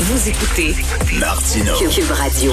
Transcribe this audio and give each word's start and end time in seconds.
Vous 0.00 0.28
écoutez 0.28 0.74
Martineau. 1.18 1.74
Cube 1.90 2.10
Radio. 2.12 2.52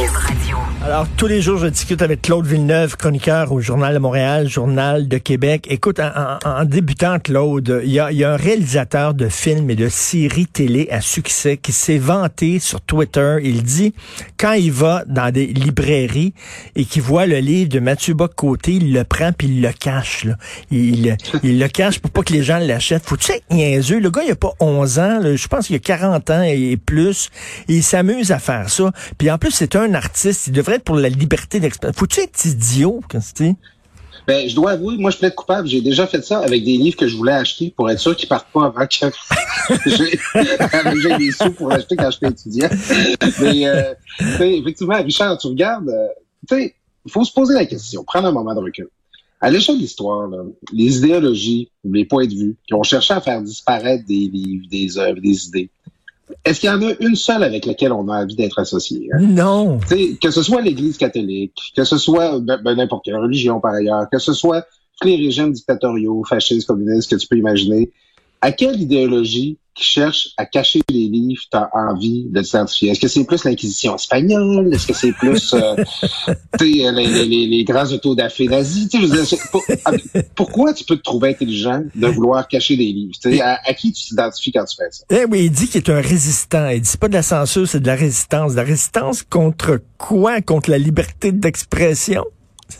Alors, 0.84 1.08
tous 1.15 1.28
les 1.28 1.42
jours, 1.42 1.58
je 1.60 1.68
discute 1.68 2.02
avec 2.02 2.21
Claude 2.24 2.46
Villeneuve, 2.46 2.96
chroniqueur 2.97 3.52
au 3.52 3.60
Journal 3.60 3.94
de 3.94 3.99
Montréal, 3.99 4.47
Journal 4.49 5.08
de 5.08 5.17
Québec. 5.20 5.66
Écoute, 5.70 5.99
en, 5.99 6.10
en- 6.10 6.49
en 6.62 6.66
débutant, 6.66 7.17
Claude, 7.20 7.81
il 7.84 7.92
y 7.92 7.99
a, 7.99 8.12
il 8.12 8.17
y 8.17 8.24
a 8.24 8.34
un 8.34 8.35
réalisateur 8.35 9.13
de 9.13 9.29
films 9.29 9.70
et 9.70 9.76
de 9.76 9.89
séries 9.89 10.47
télé 10.47 10.88
à 10.92 11.02
succès 11.02 11.58
qui 11.58 11.71
s'est 11.71 11.97
vanté 11.97 12.60
sur 12.60 12.81
Twitter. 12.81 13.38
Il 13.44 13.63
dit, 13.63 13.93
quand 14.38 14.53
il 14.53 14.71
va 14.71 15.03
dans 15.07 15.31
des 15.31 15.48
librairies 15.48 16.34
et 16.75 16.85
qu'il 16.85 17.02
voit 17.03 17.25
le 17.27 17.38
livre 17.39 17.70
de 17.70 17.80
Mathieu 17.80 18.13
Bock-Côté, 18.16 18.73
il 18.73 18.93
le 18.93 19.03
prend 19.03 19.31
puis 19.34 19.48
il 19.48 19.62
le 19.62 19.71
cache. 19.71 20.23
Là. 20.25 20.35
Il, 20.71 21.16
il 21.43 21.59
le 21.59 21.67
cache 21.67 21.99
pour 21.99 22.12
pas 22.12 22.21
que 22.23 22.34
les 22.34 22.43
gens 22.43 22.57
l'achètent. 22.57 23.05
Faut-tu 23.05 23.31
être 23.31 23.45
niaiseux? 23.52 23.99
Le 23.99 24.09
gars, 24.12 24.21
il 24.25 24.31
a 24.31 24.35
pas 24.35 24.53
11 24.59 24.99
ans. 24.99 25.20
là. 25.20 25.35
Je 25.35 25.48
pense 25.48 25.67
qu'il 25.67 25.75
a 25.75 25.80
40 25.80 26.30
ans 26.31 26.41
et 26.43 26.77
plus. 26.77 27.30
Et 27.67 27.75
il 27.75 27.84
s'amuse 27.84 28.31
à 28.31 28.39
faire 28.39 28.70
ça. 28.70 28.91
Puis 29.17 29.30
en 29.31 29.38
plus, 29.38 29.52
c'est 29.52 29.75
un 29.75 29.94
artiste. 29.94 30.48
Il 30.48 30.53
devrait 30.53 30.75
être 30.75 30.84
pour 30.84 30.95
la 30.95 31.09
liberté 31.09 31.59
d'expression. 31.59 31.98
Faut-tu 31.98 32.21
être 32.21 32.45
idiot, 32.45 33.02
Christy? 33.09 33.55
Ben, 34.27 34.49
je 34.49 34.55
dois 34.55 34.71
avouer, 34.71 34.98
moi, 34.98 35.11
je 35.11 35.17
peux 35.17 35.27
être 35.27 35.35
coupable. 35.35 35.67
J'ai 35.67 35.81
déjà 35.81 36.08
fait 36.08 36.23
ça 36.23 36.39
avec 36.39 36.63
des 36.63 36.77
livres 36.77 36.98
que 36.98 37.08
je 37.08 37.16
voulais 37.16 37.34
acheter 37.34 37.73
pour 37.75 37.89
être 37.91 37.99
sûr 37.99 38.16
qu'ils 38.16 38.27
partent 38.27 38.52
pas 38.52 38.66
avant 38.66 38.88
que 38.88 38.95
j'ai 41.02 41.17
des 41.17 41.31
sous 41.31 41.52
pour 41.52 41.71
acheter 41.71 41.95
quand 41.95 42.09
j'étais 42.09 42.30
étudiant. 42.30 42.70
Mais, 43.39 43.67
euh, 43.67 43.94
effectivement, 44.39 45.02
Richard, 45.02 45.38
tu 45.38 45.47
regardes, 45.47 45.89
euh, 45.89 46.08
tu 46.47 46.55
sais, 46.55 46.75
il 47.05 47.11
faut 47.11 47.23
se 47.23 47.31
poser 47.31 47.53
la 47.53 47.66
question, 47.66 48.03
prendre 48.03 48.27
un 48.27 48.31
moment 48.31 48.55
de 48.55 48.61
recul. 48.61 48.88
À 49.41 49.52
l'échelle 49.52 49.75
de 49.75 49.81
l'histoire, 49.81 50.27
les 50.73 50.97
idéologies, 50.97 51.70
ou 51.83 51.94
les 51.94 52.05
points 52.05 52.25
de 52.25 52.33
vue, 52.33 52.55
qui 52.67 52.73
ont 52.73 52.83
cherché 52.83 53.13
à 53.13 53.22
faire 53.22 53.41
disparaître 53.44 54.06
des 54.08 54.30
livres, 54.33 54.66
des 54.72 54.97
œuvres, 54.97 55.19
des 55.22 55.47
idées, 55.47 55.69
est-ce 56.44 56.59
qu'il 56.59 56.70
y 56.70 56.73
en 56.73 56.81
a 56.81 56.94
une 57.00 57.16
seule 57.16 57.44
avec 57.44 57.66
laquelle 57.66 57.92
on 57.92 58.08
a 58.09 58.23
envie 58.23 58.36
d'être 58.36 58.59
associé? 58.59 59.09
hein? 59.14 59.20
Non. 59.22 59.80
Tu 59.80 59.88
sais, 59.88 60.18
que 60.22 60.31
ce 60.31 60.42
soit 60.42 60.62
l'Église 60.62 60.98
catholique, 60.98 61.73
que 61.76 61.84
ce 61.84 61.98
soit 61.98 62.40
ben, 62.40 62.59
ben, 62.64 62.76
n'importe 62.76 63.06
quelle 63.06 63.18
religion 63.18 63.59
par 63.59 63.73
ailleurs, 63.73 64.08
que 64.12 64.20
ce 64.20 64.34
soit 64.34 64.66
tous 65.00 65.08
les 65.08 65.18
régimes 65.18 65.52
dictatoriaux, 65.52 66.23
fascistes, 66.28 66.68
communistes 66.68 67.12
que 67.12 67.16
tu 67.16 67.28
peux 67.28 67.38
imaginer, 67.38 67.92
à 68.42 68.52
quelle 68.52 68.80
idéologie 68.81 69.58
qui 69.76 69.84
cherche 69.84 70.30
à 70.38 70.45
cacher 70.45 70.80
les 70.90 71.08
livres 71.09 71.42
t'as 71.52 71.68
envie 71.73 72.26
de 72.30 72.42
t'identifier? 72.42 72.92
Est-ce 72.92 73.00
que 73.02 73.08
c'est 73.09 73.26
plus 73.26 73.44
l'Inquisition 73.44 73.95
espagnole? 73.95 74.73
Est-ce 74.73 74.88
que 74.88 74.94
c'est 74.94 75.12
plus 75.12 75.54
euh, 75.54 75.76
les, 76.62 76.92
les, 76.92 77.26
les, 77.26 77.48
les 77.48 77.64
grands 77.66 77.92
autodafés 77.92 78.48
nazis? 78.48 78.88
Tu 78.90 78.98
sais, 78.98 79.03
je 79.06 79.12
veux 79.12 79.23
dire, 79.23 79.38
pour- 79.52 79.64
ah, 79.84 79.92
pourquoi 80.34 80.73
tu 80.73 80.86
peux 80.86 80.96
te 80.96 81.02
trouver 81.03 81.30
intelligent 81.30 81.84
de 81.94 82.08
vouloir 82.08 82.48
cacher 82.48 82.78
des 82.78 82.86
livres? 82.86 83.14
À, 83.44 83.59
à 83.70 83.73
qui 83.73 83.92
tu 83.92 84.06
t'identifies 84.06 84.53
quand 84.53 84.64
tu 84.66 84.78
fais 84.78 84.90
ça? 84.92 85.03
Eh 85.09 85.26
oui, 85.26 85.46
il 85.46 85.52
dit 85.52 85.68
qu'il 85.68 85.81
est 85.81 85.90
un 85.90 86.02
résistant. 86.02 86.70
Il 86.70 86.81
dit 86.81 86.90
c'est 86.90 87.00
pas 87.00 87.09
de 87.09 87.14
la 87.14 87.23
censure, 87.23 87.68
c'est 87.68 87.81
de 87.81 87.88
la 87.88 87.96
résistance. 87.96 88.53
De 88.53 88.58
la 88.58 88.64
résistance 88.64 89.23
contre 89.23 89.81
quoi? 89.98 90.40
Contre 90.42 90.70
la 90.70 90.78
liberté 90.78 91.34
d'expression? 91.34 92.23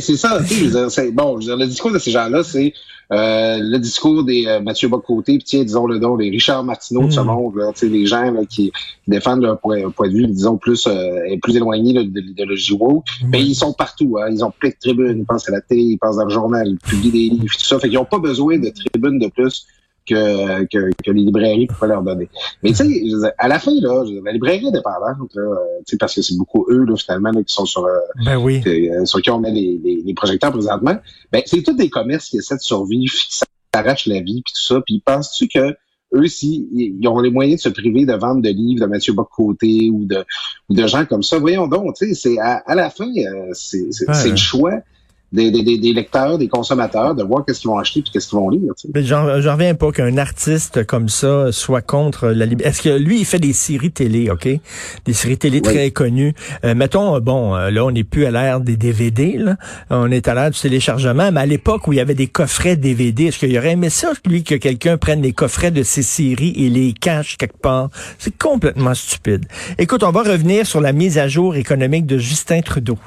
c'est 0.00 0.16
ça, 0.16 0.40
tu 0.42 0.48
sais, 0.48 0.54
je 0.56 0.64
veux 0.70 0.88
dire, 0.88 1.12
bon, 1.12 1.40
je 1.40 1.46
veux 1.50 1.56
dire, 1.56 1.56
le 1.56 1.66
discours 1.66 1.92
de 1.92 1.98
ces 1.98 2.10
gens-là, 2.10 2.42
c'est 2.42 2.72
euh, 3.12 3.58
le 3.60 3.78
discours 3.78 4.24
des 4.24 4.46
euh, 4.46 4.60
Mathieu 4.60 4.88
Bocoté, 4.88 5.36
puis 5.38 5.44
tiens, 5.44 5.62
disons 5.62 5.86
le 5.86 5.98
nom, 5.98 6.16
les 6.16 6.28
Richard 6.30 6.64
Martineau 6.64 7.06
de 7.06 7.12
ce 7.12 7.20
Mm. 7.20 7.26
monde, 7.26 7.56
là, 7.56 7.72
tu 7.72 7.80
sais, 7.80 7.88
les 7.88 8.04
gens 8.06 8.32
là, 8.32 8.44
qui 8.44 8.72
défendent 9.06 9.42
leur 9.42 9.60
point, 9.60 9.90
point 9.90 10.08
de 10.08 10.14
vue, 10.14 10.26
disons, 10.26 10.56
plus 10.56 10.86
euh, 10.88 11.36
plus 11.42 11.56
éloigné 11.56 11.92
là, 11.92 12.02
de 12.02 12.20
l'idéologie 12.20 12.72
woke. 12.72 13.06
Mais 13.30 13.42
ils 13.42 13.54
sont 13.54 13.72
partout, 13.72 14.16
hein, 14.20 14.26
ils 14.30 14.44
ont 14.44 14.52
plein 14.58 14.70
de 14.70 14.76
tribunes, 14.80 15.18
ils 15.20 15.24
pensent 15.24 15.48
à 15.48 15.52
la 15.52 15.60
télé, 15.60 15.82
ils 15.82 15.98
pensent 15.98 16.16
dans 16.16 16.24
le 16.24 16.30
journal, 16.30 16.66
ils 16.66 16.78
publient 16.78 17.10
des 17.12 17.34
livres, 17.36 17.54
tout 17.56 17.64
ça. 17.64 17.78
Fait 17.78 17.88
qu'ils 17.88 17.98
n'ont 17.98 18.04
pas 18.04 18.18
besoin 18.18 18.58
de 18.58 18.70
tribunes 18.70 19.18
de 19.20 19.28
plus 19.28 19.66
que, 20.06 20.64
que, 20.64 20.90
que 21.04 21.10
les 21.10 21.22
librairies 21.22 21.66
pourraient 21.66 21.88
leur 21.88 22.02
donner. 22.02 22.28
Mais 22.62 22.70
tu 22.70 22.76
sais, 22.76 23.34
à 23.38 23.48
la 23.48 23.58
fin, 23.58 23.72
là, 23.80 24.04
la 24.24 24.32
librairie 24.32 24.66
indépendante, 24.68 25.30
là, 25.34 25.56
tu 25.86 25.92
sais, 25.92 25.96
parce 25.98 26.14
que 26.14 26.22
c'est 26.22 26.36
beaucoup 26.36 26.66
eux, 26.70 26.84
là, 26.84 26.96
finalement, 26.96 27.30
là, 27.32 27.42
qui 27.42 27.54
sont 27.54 27.66
sur, 27.66 27.84
euh, 27.84 27.98
Ben 28.24 28.36
oui. 28.36 28.62
euh, 28.66 29.04
sur 29.04 29.20
qui 29.20 29.30
on 29.30 29.38
met 29.40 29.50
les, 29.50 29.80
les, 29.82 30.02
les 30.04 30.14
projecteurs 30.14 30.52
présentement, 30.52 30.96
ben, 31.32 31.42
c'est 31.46 31.62
tous 31.62 31.74
des 31.74 31.90
commerces 31.90 32.28
qui 32.28 32.38
essaient 32.38 32.56
de 32.56 32.60
survivre, 32.60 33.12
qui 33.12 33.40
s'arrachent 33.74 34.06
la 34.06 34.20
vie, 34.20 34.42
puis 34.44 34.52
tout 34.54 34.74
ça. 34.74 34.80
Puis 34.86 35.02
penses-tu 35.04 35.48
que 35.48 35.74
eux, 36.14 36.28
si 36.28 36.68
ils 36.72 37.06
ont 37.08 37.18
les 37.18 37.30
moyens 37.30 37.56
de 37.62 37.62
se 37.62 37.68
priver 37.68 38.06
de 38.06 38.12
vendre 38.14 38.40
de 38.40 38.48
livres 38.48 38.80
de 38.82 38.86
Mathieu 38.86 39.12
Bock-Côté 39.12 39.90
ou 39.92 40.04
de, 40.04 40.24
ou 40.68 40.74
de 40.74 40.86
gens 40.86 41.04
comme 41.04 41.24
ça, 41.24 41.38
voyons 41.38 41.66
donc, 41.66 41.94
tu 41.96 42.06
sais, 42.08 42.14
c'est 42.14 42.38
à, 42.38 42.62
à 42.64 42.74
la 42.76 42.90
fin, 42.90 43.08
euh, 43.08 43.48
c'est 43.52 43.92
c'est- 43.92 44.08
Ouais. 44.08 44.14
c'est 44.14 44.30
le 44.30 44.36
choix 44.36 44.74
des, 45.32 45.50
des, 45.50 45.78
des, 45.78 45.92
lecteurs, 45.92 46.38
des 46.38 46.48
consommateurs, 46.48 47.14
de 47.14 47.22
voir 47.22 47.44
qu'est-ce 47.44 47.60
qu'ils 47.60 47.70
vont 47.70 47.78
acheter 47.78 48.00
puis 48.02 48.10
qu'est-ce 48.12 48.28
qu'ils 48.28 48.38
vont 48.38 48.48
lire. 48.48 48.72
tu 48.76 48.82
sais. 48.86 48.88
Mais 48.94 49.02
j'en 49.02 49.40
j'en 49.40 49.54
reviens 49.54 49.74
pas 49.74 49.90
qu'un 49.92 50.16
artiste 50.18 50.84
comme 50.86 51.08
ça 51.08 51.50
soit 51.52 51.82
contre 51.82 52.28
la 52.28 52.46
liberté. 52.46 52.70
Est-ce 52.70 52.82
que 52.82 52.96
lui, 52.96 53.20
il 53.20 53.24
fait 53.24 53.38
des 53.38 53.52
séries 53.52 53.90
télé, 53.90 54.30
OK? 54.30 54.48
Des 55.04 55.12
séries 55.12 55.36
télé 55.38 55.56
Oui. 55.56 55.62
très 55.62 55.90
connues. 55.90 56.34
Euh, 56.64 56.74
mettons, 56.74 57.18
bon, 57.20 57.54
euh, 57.56 57.70
là, 57.70 57.84
on 57.84 57.90
n'est 57.90 58.04
plus 58.04 58.24
à 58.26 58.30
l'ère 58.30 58.60
des 58.60 58.76
DVD, 58.76 59.36
là. 59.36 59.56
On 59.90 60.10
est 60.10 60.28
à 60.28 60.34
l'ère 60.34 60.50
du 60.50 60.58
téléchargement, 60.60 61.30
mais 61.32 61.40
à 61.40 61.46
l'époque 61.46 61.86
où 61.88 61.92
il 61.92 61.96
y 61.96 62.00
avait 62.00 62.14
des 62.14 62.28
coffrets 62.28 62.76
DVD, 62.76 63.24
est-ce 63.26 63.38
qu'il 63.38 63.56
aurait 63.58 63.72
aimé 63.72 63.90
ça, 63.90 64.12
lui, 64.26 64.44
que 64.44 64.54
quelqu'un 64.54 64.96
prenne 64.96 65.22
les 65.22 65.32
coffrets 65.32 65.70
de 65.70 65.82
ses 65.82 66.02
séries 66.02 66.54
et 66.56 66.70
les 66.70 66.92
cache 66.92 67.36
quelque 67.36 67.58
part? 67.58 67.90
C'est 68.18 68.36
complètement 68.36 68.94
stupide. 68.94 69.44
Écoute, 69.78 70.02
on 70.02 70.10
va 70.12 70.22
revenir 70.22 70.66
sur 70.66 70.80
la 70.80 70.92
mise 70.92 71.18
à 71.18 71.28
jour 71.28 71.56
économique 71.56 72.06
de 72.06 72.18
Justin 72.18 72.60
Trudeau. 72.60 72.98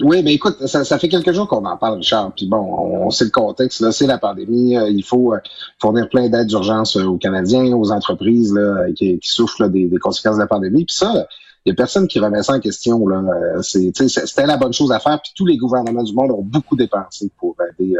Oui, 0.00 0.22
mais 0.22 0.34
écoute, 0.34 0.66
ça, 0.66 0.84
ça 0.84 0.98
fait 0.98 1.08
quelques 1.08 1.32
jours 1.32 1.48
qu'on 1.48 1.64
en 1.64 1.76
parle, 1.76 1.98
Richard. 1.98 2.32
Puis 2.34 2.46
bon, 2.46 2.58
on, 2.58 3.10
sait 3.10 3.24
le 3.24 3.30
contexte. 3.30 3.80
Là, 3.80 3.92
c'est 3.92 4.06
la 4.06 4.18
pandémie. 4.18 4.76
Euh, 4.76 4.90
il 4.90 5.02
faut 5.02 5.32
euh, 5.32 5.38
fournir 5.80 6.08
plein 6.08 6.28
d'aides 6.28 6.48
d'urgence 6.48 6.96
euh, 6.96 7.04
aux 7.04 7.16
Canadiens, 7.16 7.74
aux 7.74 7.90
entreprises 7.92 8.52
là, 8.52 8.86
qui, 8.94 9.18
souffrent 9.22 9.62
là, 9.62 9.68
des, 9.68 9.90
conséquences 9.98 10.36
de 10.36 10.40
la 10.40 10.46
pandémie. 10.46 10.84
Puis 10.84 10.96
ça, 10.96 11.26
il 11.64 11.70
y 11.70 11.72
a 11.72 11.74
personne 11.74 12.08
qui 12.08 12.18
remet 12.18 12.42
ça 12.42 12.54
en 12.54 12.60
question. 12.60 13.08
Là. 13.08 13.22
C'est, 13.62 13.90
c'était 13.94 14.46
la 14.46 14.58
bonne 14.58 14.74
chose 14.74 14.92
à 14.92 15.00
faire. 15.00 15.20
Puis 15.22 15.32
tous 15.34 15.46
les 15.46 15.56
gouvernements 15.56 16.02
du 16.02 16.12
monde 16.12 16.30
ont 16.30 16.42
beaucoup 16.42 16.76
dépensé 16.76 17.30
pour 17.38 17.56
aider 17.72 17.94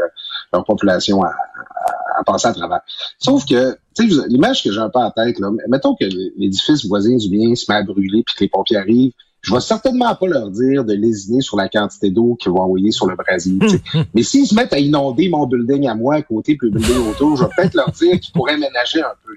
leur 0.53 0.63
population 0.65 1.23
à, 1.23 1.29
à, 1.29 2.19
à 2.19 2.23
passer 2.23 2.47
à 2.47 2.53
travers. 2.53 2.81
Sauf 3.17 3.45
que, 3.45 3.77
tu 3.95 4.09
sais, 4.09 4.27
l'image 4.27 4.63
que 4.63 4.71
j'ai 4.71 4.79
un 4.79 4.89
peu 4.89 4.99
en 4.99 5.11
tête, 5.11 5.39
là, 5.39 5.49
mettons 5.67 5.95
que 5.95 6.05
l'édifice 6.37 6.85
voisin 6.85 7.17
du 7.17 7.29
bien 7.29 7.55
se 7.55 7.69
met 7.69 7.79
à 7.79 7.83
brûler 7.83 8.23
puis 8.23 8.35
que 8.35 8.43
les 8.43 8.49
pompiers 8.49 8.77
arrivent. 8.77 9.13
Je 9.47 9.53
vais 9.53 9.61
certainement 9.61 10.13
pas 10.15 10.27
leur 10.27 10.49
dire 10.49 10.83
de 10.83 10.93
lésiner 10.93 11.41
sur 11.41 11.55
la 11.57 11.69
quantité 11.69 12.09
d'eau 12.11 12.35
qu'ils 12.35 12.51
vont 12.51 12.59
envoyer 12.61 12.91
sur 12.91 13.07
le 13.07 13.15
tu 13.59 13.69
sais. 13.69 13.81
Mais 14.13 14.23
s'ils 14.23 14.45
se 14.45 14.53
mettent 14.53 14.73
à 14.73 14.79
inonder 14.79 15.29
mon 15.29 15.45
building 15.47 15.87
à 15.87 15.95
moi 15.95 16.15
à 16.15 16.21
côté 16.21 16.55
puis 16.57 16.69
le 16.69 16.79
building 16.79 17.09
autour, 17.11 17.37
je 17.37 17.43
vais 17.43 17.49
peut-être 17.55 17.73
leur 17.75 17.89
dire 17.91 18.19
qu'ils 18.19 18.33
pourraient 18.33 18.57
ménager 18.57 19.01
un 19.01 19.13
peu. 19.25 19.33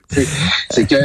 C'est 0.71 0.89
que 0.89 0.97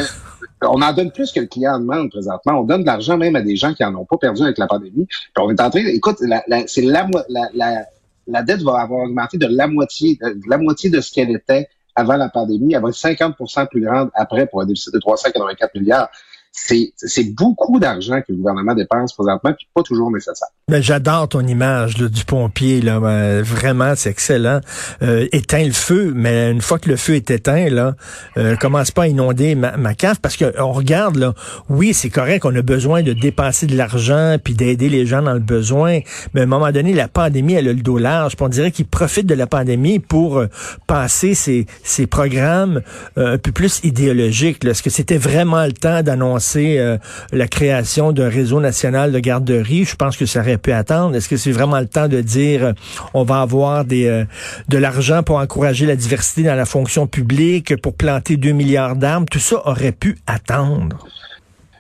on 0.64 0.82
en 0.82 0.94
donne 0.94 1.12
plus 1.12 1.32
que 1.32 1.40
le 1.40 1.46
client 1.46 1.74
en 1.76 1.80
demande 1.80 2.10
présentement. 2.10 2.54
On 2.62 2.64
donne 2.64 2.82
de 2.82 2.86
l'argent 2.88 3.18
même 3.18 3.36
à 3.36 3.42
des 3.42 3.56
gens 3.56 3.74
qui 3.74 3.84
en 3.84 3.94
ont 3.94 4.06
pas 4.06 4.18
perdu 4.18 4.42
avec 4.42 4.58
la 4.58 4.66
pandémie. 4.68 5.06
Puis 5.06 5.32
on 5.38 5.50
est 5.52 5.62
en 5.62 5.70
train, 5.70 5.82
écoute, 5.86 6.18
la, 6.22 6.44
la- 6.48 6.66
c'est 6.68 6.82
la, 6.82 7.08
la, 7.30 7.50
la, 7.54 7.86
la 8.28 8.42
dette 8.44 8.64
va 8.64 8.80
avoir 8.80 9.02
augmenté 9.04 9.38
de 9.38 9.46
la 9.48 9.68
moitié, 9.68 10.18
de 10.20 10.50
la 10.50 10.58
moitié 10.58 10.90
de 10.90 11.00
ce 11.02 11.12
qu'elle 11.12 11.30
était 11.30 11.68
avant 11.96 12.16
la 12.18 12.30
pandémie. 12.30 12.74
Elle 12.74 12.82
va 12.82 12.90
être 12.90 12.96
50% 12.96 13.68
plus 13.70 13.82
grande 13.82 14.10
après 14.16 14.48
pour 14.48 14.62
un 14.62 14.66
déficit 14.66 14.94
de 14.94 15.00
384 15.00 15.76
milliards. 15.76 16.10
C'est, 16.58 17.34
beaucoup 17.36 17.80
d'argent 17.80 18.22
que 18.22 18.32
le 18.32 18.38
gouvernement 18.38 18.74
dépense 18.74 19.14
présentement, 19.14 19.52
puis 19.54 19.68
pas 19.74 19.84
toujours 19.84 20.10
nécessaire. 20.12 20.48
Ben, 20.70 20.82
j'adore 20.82 21.28
ton 21.28 21.46
image 21.46 21.98
là, 21.98 22.08
du 22.08 22.24
pompier. 22.24 22.82
Là, 22.82 23.00
Ben, 23.00 23.42
vraiment, 23.42 23.94
c'est 23.96 24.10
excellent. 24.10 24.62
Euh, 25.02 25.28
éteins 25.32 25.66
le 25.66 25.74
feu, 25.74 26.14
mais 26.16 26.52
une 26.52 26.62
fois 26.62 26.80
que 26.80 26.90
le 26.90 26.96
feu 26.96 27.16
est 27.16 27.30
éteint, 27.30 27.70
là, 27.70 27.96
euh, 28.38 28.56
commence 28.56 28.92
pas 28.92 29.04
à 29.04 29.08
inonder 29.08 29.56
ma, 29.56 29.76
ma 29.78 29.94
cave 29.94 30.20
parce 30.22 30.38
que 30.38 30.60
on 30.60 30.72
regarde 30.72 31.18
là. 31.18 31.34
Oui, 31.70 31.94
c'est 31.94 32.10
correct, 32.10 32.46
on 32.46 32.56
a 32.56 32.62
besoin 32.62 33.04
de 33.04 33.14
dépenser 33.14 33.68
de 33.68 33.76
l'argent 33.76 34.38
puis 34.44 34.54
d'aider 34.54 34.90
les 34.90 35.06
gens 35.06 35.22
dans 35.22 35.34
le 35.34 35.40
besoin. 35.40 36.00
Mais 36.34 36.42
à 36.42 36.44
un 36.44 36.48
moment 36.48 36.72
donné, 36.72 36.94
la 36.94 37.10
pandémie, 37.10 37.54
elle 37.54 37.68
a 37.68 37.74
le 37.74 37.82
dos 37.82 37.98
large. 37.98 38.36
Puis 38.38 38.46
on 38.46 38.50
dirait 38.50 38.72
qu'ils 38.72 38.88
profitent 38.88 39.28
de 39.28 39.36
la 39.36 39.48
pandémie 39.48 40.00
pour 40.00 40.38
euh, 40.38 40.48
passer 40.88 41.34
ces, 41.34 41.66
ces 41.84 42.08
programmes 42.08 42.82
euh, 43.18 43.34
un 43.34 43.38
peu 43.38 43.52
plus 43.52 43.82
idéologiques. 43.84 44.64
Est-ce 44.64 44.82
que 44.82 44.90
c'était 44.90 45.18
vraiment 45.18 45.66
le 45.66 45.74
temps 45.74 46.02
d'annoncer 46.02 46.45
euh, 46.58 46.98
la 47.32 47.48
création 47.48 48.12
d'un 48.12 48.30
réseau 48.30 48.60
national 48.60 49.12
de 49.12 49.20
garderies? 49.20 49.86
Je 49.86 49.96
pense 49.96 50.18
que 50.18 50.26
ça 50.26 50.42
aurait 50.42 50.58
pu 50.58 50.72
attendre. 50.72 51.16
Est-ce 51.16 51.30
que 51.30 51.38
c'est 51.38 51.52
vraiment 51.52 51.80
le 51.80 51.88
temps 51.88 52.08
de 52.08 52.22
dire 52.22 52.64
euh, 52.64 52.74
on 53.14 53.24
va 53.24 53.42
avoir 53.42 53.86
euh, 53.92 54.26
de 54.70 54.78
l'argent 54.78 55.24
pour 55.24 55.38
encourager 55.38 55.86
la 55.86 55.96
diversité 55.96 56.44
dans 56.44 56.56
la 56.56 56.66
fonction 56.66 57.08
publique, 57.08 57.76
pour 57.82 57.94
planter 57.94 58.38
2 58.38 58.52
milliards 58.52 58.96
d'arbres? 58.96 59.28
Tout 59.30 59.40
ça 59.40 59.68
aurait 59.68 59.92
pu 59.92 60.18
attendre. 60.28 61.06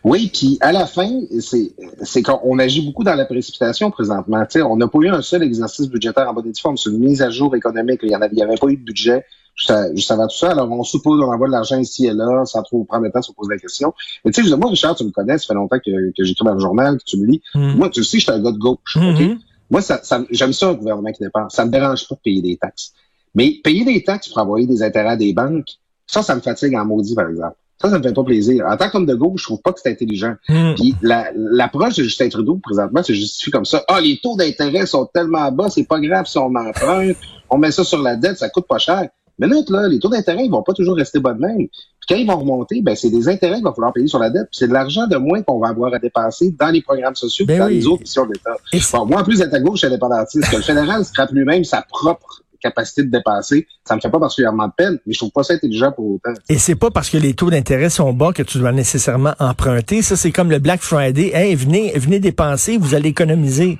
Oui, 0.04 0.30
puis 0.32 0.60
à 0.62 0.72
la 0.72 0.86
fin, 0.86 1.10
c'est 1.40 2.22
qu'on 2.22 2.60
agit 2.60 2.86
beaucoup 2.86 3.04
dans 3.04 3.16
la 3.16 3.26
précipitation 3.26 3.90
présentement. 3.90 4.44
On 4.70 4.78
n'a 4.78 4.88
pas 4.88 5.00
eu 5.00 5.10
un 5.10 5.24
seul 5.24 5.42
exercice 5.42 5.88
budgétaire 5.90 6.30
en 6.30 6.34
bonne 6.34 6.48
et 6.48 6.52
due 6.52 6.62
forme. 6.62 6.78
C'est 6.78 6.92
une 6.92 7.00
mise 7.00 7.24
à 7.24 7.32
jour 7.32 7.56
économique. 7.56 8.02
Il 8.04 8.12
y 8.12 8.16
en 8.16 8.22
avait, 8.22 8.34
il 8.34 8.38
y 8.38 8.44
avait 8.44 8.56
pas 8.56 8.68
eu 8.68 8.78
de 8.78 8.84
budget 8.84 9.26
juste, 9.56 9.72
à- 9.72 9.94
juste 9.96 10.12
avant 10.12 10.28
tout 10.28 10.38
ça. 10.38 10.52
Alors 10.52 10.70
on 10.72 10.84
suppose 10.84 11.20
on 11.22 11.32
envoie 11.32 11.48
de 11.48 11.52
l'argent 11.52 11.80
ici 11.80 12.06
et 12.06 12.14
là, 12.14 12.46
sans 12.46 12.64
trop 12.64 12.84
prendre 12.84 13.04
le 13.06 13.12
temps 13.12 13.20
de 13.20 13.26
se 13.26 13.32
poser 13.32 13.54
la 13.54 13.60
question. 13.60 13.94
Mais 14.24 14.32
tu 14.32 14.44
sais, 14.44 14.56
moi, 14.58 14.70
Richard, 14.70 14.96
tu 14.96 15.04
me 15.04 15.12
connais, 15.12 15.38
ça 15.38 15.48
fait 15.48 15.54
longtemps 15.54 15.80
que, 15.80 16.12
que 16.16 16.24
j'écris 16.24 16.46
dans 16.46 16.54
le 16.54 16.60
journal, 16.60 16.98
que 16.98 17.04
tu 17.04 17.18
me 17.18 17.26
lis. 17.26 17.42
Mhm. 17.56 17.76
Moi, 17.76 17.90
tu 17.90 18.04
sais, 18.04 18.20
je 18.20 18.24
suis 18.24 18.32
un 18.32 18.42
gars 18.42 18.52
de 18.52 18.58
gauche. 18.58 18.98
OK? 18.98 19.38
Moi, 19.72 19.82
ça, 19.82 20.00
ça 20.04 20.24
j'aime 20.30 20.54
ça 20.54 20.70
un 20.70 20.74
gouvernement 20.74 21.12
qui 21.12 21.24
dépense. 21.24 21.54
Ça 21.56 21.66
me 21.66 21.72
dérange 21.72 22.08
pas 22.08 22.16
de 22.16 22.20
payer 22.22 22.42
des 22.42 22.58
taxes. 22.58 22.94
Mais 23.34 23.56
payer 23.64 23.84
des 23.84 24.04
taxes 24.04 24.30
pour 24.30 24.38
envoyer 24.38 24.68
des 24.68 24.84
intérêts 24.84 25.10
à 25.10 25.18
des 25.18 25.34
banques, 25.34 25.68
ça, 26.08 26.22
ça 26.22 26.36
me 26.36 26.42
fatigue 26.42 26.76
en 26.76 26.86
maudit, 26.86 27.16
par 27.16 27.30
exemple. 27.30 27.56
Ça, 27.82 27.90
ça 27.90 27.98
me 27.98 28.04
fait 28.04 28.14
pas 28.14 28.24
plaisir. 28.24 28.66
En 28.68 28.78
tant 28.78 28.90
qu'homme 28.90 29.06
de 29.06 29.16
gauche, 29.16 29.42
je 29.42 29.46
trouve 29.48 29.62
pas 29.62 29.74
que 29.74 29.80
c'est 29.84 29.92
intelligent. 29.92 30.36
Hmm. 30.48 30.76
Puis 30.76 30.96
l'approche 31.02 31.96
de 31.96 32.04
Justin 32.04 32.30
Trudeau, 32.30 32.58
présentement, 32.64 33.04
se 33.04 33.12
justifie 33.12 33.52
comme 33.52 33.66
ça. 33.66 33.84
Ah, 33.90 34.00
les 34.00 34.20
taux 34.24 34.38
d'intérêt 34.38 34.86
sont 34.86 35.08
tellement 35.14 35.52
bas, 35.52 35.70
c'est 35.70 35.84
pas 35.84 36.00
grave 36.00 36.26
si 36.26 36.38
on 36.38 36.56
emprunte, 36.56 37.18
on 37.50 37.58
met 37.58 37.72
ça 37.72 37.84
sur 37.84 38.02
la 38.02 38.16
dette, 38.16 38.38
ça 38.38 38.50
coûte 38.50 38.68
pas 38.68 38.78
cher. 38.78 39.10
Mais 39.40 39.48
là, 39.48 39.56
là 39.70 39.88
les 39.88 40.00
taux 40.00 40.10
d'intérêt, 40.10 40.46
ils 40.46 40.52
vont 40.52 40.64
pas 40.64 40.74
toujours 40.74 40.96
rester 40.96 41.20
bas 41.20 41.34
de 41.34 41.40
même. 41.40 41.58
Puis 41.68 42.08
quand 42.08 42.16
ils 42.16 42.28
vont 42.28 42.38
remonter, 42.38 42.82
ben 42.82 42.96
c'est 42.96 43.10
des 43.10 43.28
intérêts 43.28 43.56
qu'il 43.56 43.64
va 43.64 43.74
falloir 43.74 43.94
payer 43.94 44.08
sur 44.08 44.20
la 44.20 44.30
dette. 44.30 44.48
Puis 44.52 44.60
c'est 44.60 44.68
de 44.68 44.74
l'argent 44.74 45.08
de 45.08 45.18
moins 45.18 45.42
qu'on 45.42 45.60
va 45.60 45.70
avoir 45.70 45.94
à 45.94 46.00
dépenser 46.00 46.56
dans 46.58 46.70
les 46.70 46.82
programmes 46.82 47.16
sociaux, 47.16 47.46
Ben 47.46 47.60
dans 47.60 47.68
oui. 47.68 47.76
les 47.76 47.88
autres 47.88 48.02
missions 48.02 48.26
d'État. 48.26 48.56
Bon, 48.94 49.06
moi, 49.06 49.22
en 49.22 49.24
plus 49.24 49.40
d'être 49.40 49.54
à 49.54 49.60
gauche, 49.60 49.76
je 49.76 49.78
suis 49.80 49.88
indépendantiste. 49.88 50.50
Que 50.50 50.58
le 50.58 50.62
fédéral 50.62 51.04
scrape 51.04 51.32
lui-même 51.32 51.64
sa 51.64 51.82
propre 51.82 52.42
capacité 52.62 53.04
de 53.04 53.12
dépenser, 53.12 53.68
ça 53.88 53.96
me 53.96 54.02
fait 54.02 54.10
pas 54.10 54.20
particulièrement 54.20 54.68
de 54.68 54.74
peine, 54.76 54.98
mais 55.06 55.14
je 55.14 55.20
trouve 55.20 55.32
pas 55.32 55.44
ça 55.44 55.54
intelligent 55.54 55.92
pour 55.92 56.16
autant. 56.16 56.32
Et 56.50 56.58
c'est 56.58 56.74
pas 56.76 56.90
parce 56.90 57.12
que 57.12 57.18
les 57.18 57.36
taux 57.36 57.52
d'intérêt 57.52 57.92
sont 57.92 58.12
bas 58.12 58.32
que 58.34 58.42
tu 58.42 58.58
dois 58.58 58.72
nécessairement 58.72 59.34
emprunter. 59.40 60.02
Ça, 60.02 60.16
c'est 60.16 60.32
comme 60.32 60.50
le 60.50 60.58
Black 60.58 60.82
Friday. 60.82 61.32
Hey, 61.34 61.54
venez, 61.54 61.92
venez 61.96 62.20
dépenser, 62.20 62.78
vous 62.78 62.96
allez 62.96 63.10
économiser. 63.10 63.78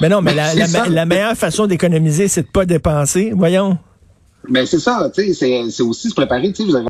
Mais 0.00 0.08
non, 0.08 0.22
mais 0.22 0.34
Ben, 0.34 0.54
la, 0.56 0.66
la, 0.66 0.88
la 0.88 1.04
meilleure 1.04 1.36
façon 1.36 1.66
d'économiser, 1.66 2.28
c'est 2.28 2.42
de 2.42 2.48
pas 2.48 2.64
dépenser. 2.64 3.32
Voyons. 3.34 3.78
Ben 4.48 4.64
c'est 4.64 4.78
ça, 4.78 5.10
tu 5.12 5.34
sais, 5.34 5.70
c'est, 5.70 5.82
aussi 5.82 6.08
se 6.08 6.14
préparer. 6.14 6.52
Tu 6.52 6.62
sais, 6.62 6.64
vous 6.64 6.76
avez- 6.76 6.86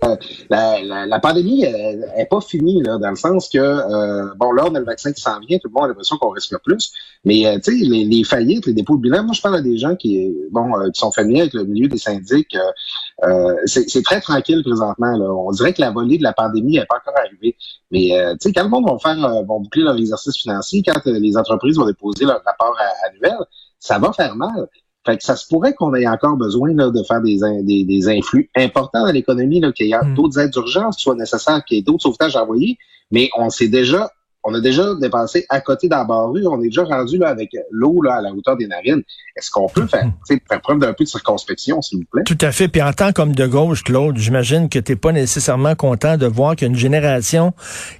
la, 0.51 0.83
la, 0.83 1.07
la 1.07 1.19
pandémie 1.21 1.63
elle, 1.65 2.07
elle 2.15 2.21
est 2.21 2.27
pas 2.27 2.41
finie 2.43 2.83
là, 2.83 2.99
dans 2.99 3.09
le 3.09 3.17
sens 3.17 3.49
que 3.49 3.57
euh, 3.59 4.35
bon 4.37 4.53
là 4.53 4.65
on 4.67 4.75
a 4.75 4.79
le 4.79 4.85
vaccin 4.85 5.11
qui 5.13 5.23
s'en 5.23 5.41
vient, 5.41 5.57
tout 5.59 5.69
le 5.69 5.73
monde 5.73 5.85
a 5.85 5.89
l'impression 5.89 6.19
qu'on 6.19 6.31
respire 6.31 6.61
plus, 6.61 6.93
mais 7.25 7.47
euh, 7.47 7.59
tu 7.65 7.79
sais 7.79 7.85
les, 7.87 8.05
les 8.05 8.25
faillites, 8.25 8.67
les 8.67 8.75
dépôts 8.75 8.97
de 8.97 9.03
bilan, 9.03 9.25
moi 9.25 9.33
je 9.33 9.41
parle 9.41 9.57
à 9.57 9.63
des 9.63 9.79
gens 9.79 9.97
qui 9.97 10.35
bon 10.51 10.71
euh, 10.79 10.91
qui 10.91 11.01
sont 11.01 11.11
familiers 11.11 11.43
avec 11.43 11.55
le 11.55 11.65
milieu 11.65 11.89
des 11.89 11.97
syndics, 11.97 12.55
euh, 12.55 13.27
euh, 13.27 13.55
c'est, 13.65 14.03
très 14.03 14.21
tranquille 14.21 14.63
présentement 14.63 15.17
là. 15.17 15.31
On 15.33 15.51
dirait 15.51 15.73
que 15.73 15.81
la 15.81 15.91
volée 15.93 16.19
de 16.19 16.25
la 16.25 16.35
pandémie 16.35 16.75
n'est 16.75 16.85
pas 16.85 16.97
encore 16.97 17.19
arrivée, 17.19 17.57
mais 17.91 18.19
euh, 18.19 18.33
tu 18.33 18.49
sais 18.49 18.53
quand 18.53 18.65
le 18.65 18.69
monde 18.69 18.87
va 18.87 18.99
faire 18.99 19.17
vont 19.45 19.61
boucler 19.61 19.83
leur 19.83 19.97
exercice 19.97 20.37
financier, 20.37 20.83
quand 20.87 21.01
les 21.07 21.37
entreprises 21.39 21.77
vont 21.79 21.87
déposer 21.87 22.27
leur 22.27 22.43
rapport 22.45 22.77
annuel, 23.09 23.39
ça 23.79 23.99
va 23.99 24.13
faire 24.13 24.37
mal. 24.37 24.69
Fait 25.07 25.17
que 25.17 25.23
ça 25.23 25.37
se 25.37 25.47
pourrait 25.47 25.73
qu'on 25.75 25.95
ait 25.95 26.07
encore 26.07 26.37
besoin 26.37 26.75
là, 26.75 26.91
de 26.91 27.03
faire 27.05 27.23
des, 27.23 27.39
des, 27.63 27.85
des 27.85 28.09
influx 28.09 28.51
importants 28.57 29.07
dans 29.07 29.13
l'économie, 29.13 29.63
qu'il 29.75 29.87
y 29.87 29.95
a 29.95 30.03
Mm. 30.03 30.15
d'autres 30.15 30.39
aides 30.39 30.51
d'urgence 30.51 30.97
qui 30.97 31.05
soient 31.05 31.15
nécessaires, 31.15 31.65
qu'il 31.65 31.77
y 31.77 31.81
ait 31.81 31.83
d'autres 31.83 32.03
sauvetages 32.03 32.37
à 32.37 32.43
envoyer, 32.43 32.77
mais 33.11 33.31
on 33.39 33.51
s'est 33.51 33.69
déjà 33.69 34.11
on 34.49 34.55
a 34.55 34.61
déjà 34.61 34.95
dépensé 35.01 35.45
à 35.49 35.61
côté 35.61 35.89
dans 35.89 35.97
la 35.97 36.05
barre 36.05 36.31
rue, 36.31 36.47
on 36.47 36.61
est 36.61 36.69
déjà 36.69 36.85
rendu 36.85 37.19
là 37.19 37.31
avec 37.31 37.51
l'eau 37.73 38.01
là 38.01 38.19
à 38.19 38.23
la 38.23 38.31
hauteur 38.33 38.57
des 38.57 38.69
narines. 38.69 39.03
Est-ce 39.35 39.51
qu'on 39.51 39.67
peut 39.67 39.89
faire, 39.89 40.05
tu 40.05 40.37
sais, 40.37 40.43
faire 40.49 40.61
preuve 40.61 40.79
d'un 40.79 40.93
peu 40.93 41.03
de 41.03 41.09
circonspection, 41.09 41.83
s'il 41.83 41.99
vous 41.99 42.05
plaît? 42.13 42.23
Tout 42.25 42.39
à 42.41 42.53
fait. 42.53 42.69
Puis 42.69 42.81
en 42.81 42.93
tant 42.93 43.11
qu'homme 43.13 43.35
de 43.35 43.45
gauche, 43.45 43.83
Claude, 43.83 44.17
j'imagine 44.17 44.69
que 44.69 44.79
t'es 44.79 44.95
pas 44.95 45.11
nécessairement 45.11 45.75
content 45.75 46.17
de 46.17 46.27
voir 46.27 46.55
qu'il 46.55 46.69
y 46.69 46.71
a 46.71 46.73
une 46.73 46.79
génération 46.79 47.55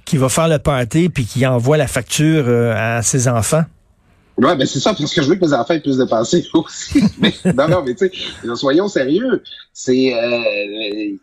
qui 0.05 0.15
va 0.15 0.29
faire 0.29 0.47
le 0.47 0.57
party 0.57 1.09
puis 1.09 1.25
qui 1.25 1.45
envoie 1.45 1.75
la 1.75 1.87
facture 1.87 2.45
euh, 2.47 2.73
à 2.77 3.01
ses 3.01 3.27
enfants. 3.27 3.65
Ouais, 4.37 4.55
ben 4.55 4.67
c'est 4.67 4.79
ça, 4.79 4.93
parce 4.93 5.13
que 5.13 5.21
je 5.21 5.29
veux 5.29 5.35
que 5.35 5.45
mes 5.45 5.53
enfants 5.53 5.79
puissent 5.79 5.97
dépenser 5.97 6.45
aussi. 6.53 7.03
mais, 7.19 7.33
non, 7.55 7.67
non, 7.67 7.83
mais 7.83 7.95
tu 7.95 8.09
sais, 8.09 8.55
soyons 8.55 8.87
sérieux. 8.87 9.41
C'est 9.73 10.13
euh, 10.13 11.17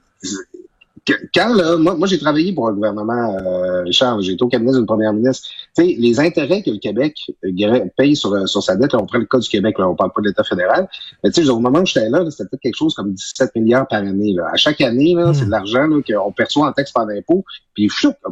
quand 1.35 1.55
là, 1.55 1.77
moi, 1.77 1.95
moi 1.95 2.09
j'ai 2.09 2.19
travaillé 2.19 2.53
pour 2.53 2.69
un 2.69 2.73
gouvernement, 2.73 3.37
euh, 3.39 3.83
Richard, 3.83 4.21
j'ai 4.23 4.33
été 4.33 4.43
au 4.43 4.49
cabinet 4.49 4.73
d'une 4.73 4.87
première 4.87 5.13
ministre. 5.13 5.49
Tu 5.77 5.85
sais, 5.85 5.97
les 5.99 6.19
intérêts 6.19 6.63
que 6.63 6.71
le 6.71 6.79
Québec 6.79 7.15
euh, 7.45 7.85
paye 7.97 8.17
sur, 8.17 8.33
euh, 8.33 8.47
sur 8.47 8.63
sa 8.63 8.77
dette, 8.77 8.93
là, 8.93 9.01
on 9.03 9.07
prend 9.07 9.19
le 9.19 9.27
cas 9.27 9.39
du 9.39 9.49
Québec, 9.49 9.79
là, 9.79 9.89
on 9.89 9.95
parle 9.95 10.13
pas 10.13 10.23
de 10.23 10.29
l'État 10.29 10.45
fédéral. 10.45 10.89
Mais 11.23 11.31
tu 11.31 11.45
sais, 11.45 11.51
au 11.51 11.59
moment 11.61 11.81
où 11.81 11.87
j'étais 11.87 12.09
là, 12.09 12.23
là, 12.23 12.31
c'était 12.31 12.49
peut-être 12.49 12.63
quelque 12.63 12.77
chose 12.77 12.95
comme 12.95 13.13
17 13.13 13.55
milliards 13.57 13.87
par 13.87 13.99
année. 14.01 14.33
Là. 14.33 14.49
À 14.53 14.57
chaque 14.57 14.81
année, 14.81 15.15
là, 15.15 15.27
Mm. 15.31 15.35
c'est 15.35 15.47
de 15.47 15.51
l'argent 15.51 15.87
là, 15.87 16.01
qu'on 16.03 16.33
perçoit 16.33 16.69
en 16.69 16.73
taxe 16.73 16.93
par 16.93 17.07
impôt. 17.09 17.45
Puis 17.75 17.89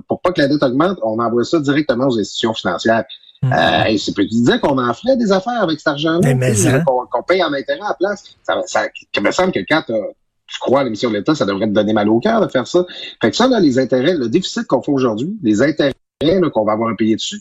pour 0.08 0.20
pas 0.22 0.32
que 0.32 0.40
la 0.40 0.48
dette 0.48 0.62
augmente, 0.62 0.98
on 1.02 1.18
envoie 1.18 1.44
ça 1.44 1.60
directement 1.60 2.06
aux 2.06 2.18
institutions 2.18 2.54
financières. 2.54 3.04
Mm. 3.42 3.52
Euh, 3.52 3.98
c'est 3.98 4.14
peut-être 4.14 4.30
dire 4.30 4.60
qu'on 4.60 4.78
en 4.78 4.94
ferait 4.94 5.16
des 5.16 5.32
affaires 5.32 5.62
avec 5.62 5.78
cet 5.78 5.88
argent-là, 5.88 6.28
hein? 6.28 6.84
qu'on 6.84 7.22
paye 7.22 7.42
en 7.42 7.52
intérêt 7.52 7.80
à 7.80 7.88
la 7.88 7.94
place. 7.94 8.36
Ça, 8.42 8.60
ça, 8.66 8.86
il 9.14 9.22
me 9.22 9.30
semble 9.32 9.52
que 9.52 9.60
quand 9.68 9.82
tu 9.86 10.60
crois 10.60 10.80
à 10.80 10.84
l'émission 10.84 11.10
de 11.10 11.16
l'État, 11.16 11.34
ça 11.34 11.44
devrait 11.44 11.66
te 11.66 11.72
donner 11.72 11.92
mal 11.92 12.08
au 12.08 12.20
cœur 12.20 12.40
de 12.40 12.48
faire 12.48 12.66
ça. 12.66 12.84
Fait 13.20 13.30
que 13.30 13.36
ça, 13.36 13.48
là, 13.48 13.58
les 13.58 13.78
intérêts, 13.78 14.14
le 14.14 14.28
déficit 14.28 14.66
qu'on 14.66 14.82
fait 14.82 14.92
aujourd'hui, 14.92 15.36
les 15.42 15.62
intérêts 15.62 15.92
qu'on 16.52 16.64
va 16.64 16.72
avoir 16.72 16.90
à 16.90 16.94
payer 16.96 17.16
dessus, 17.16 17.40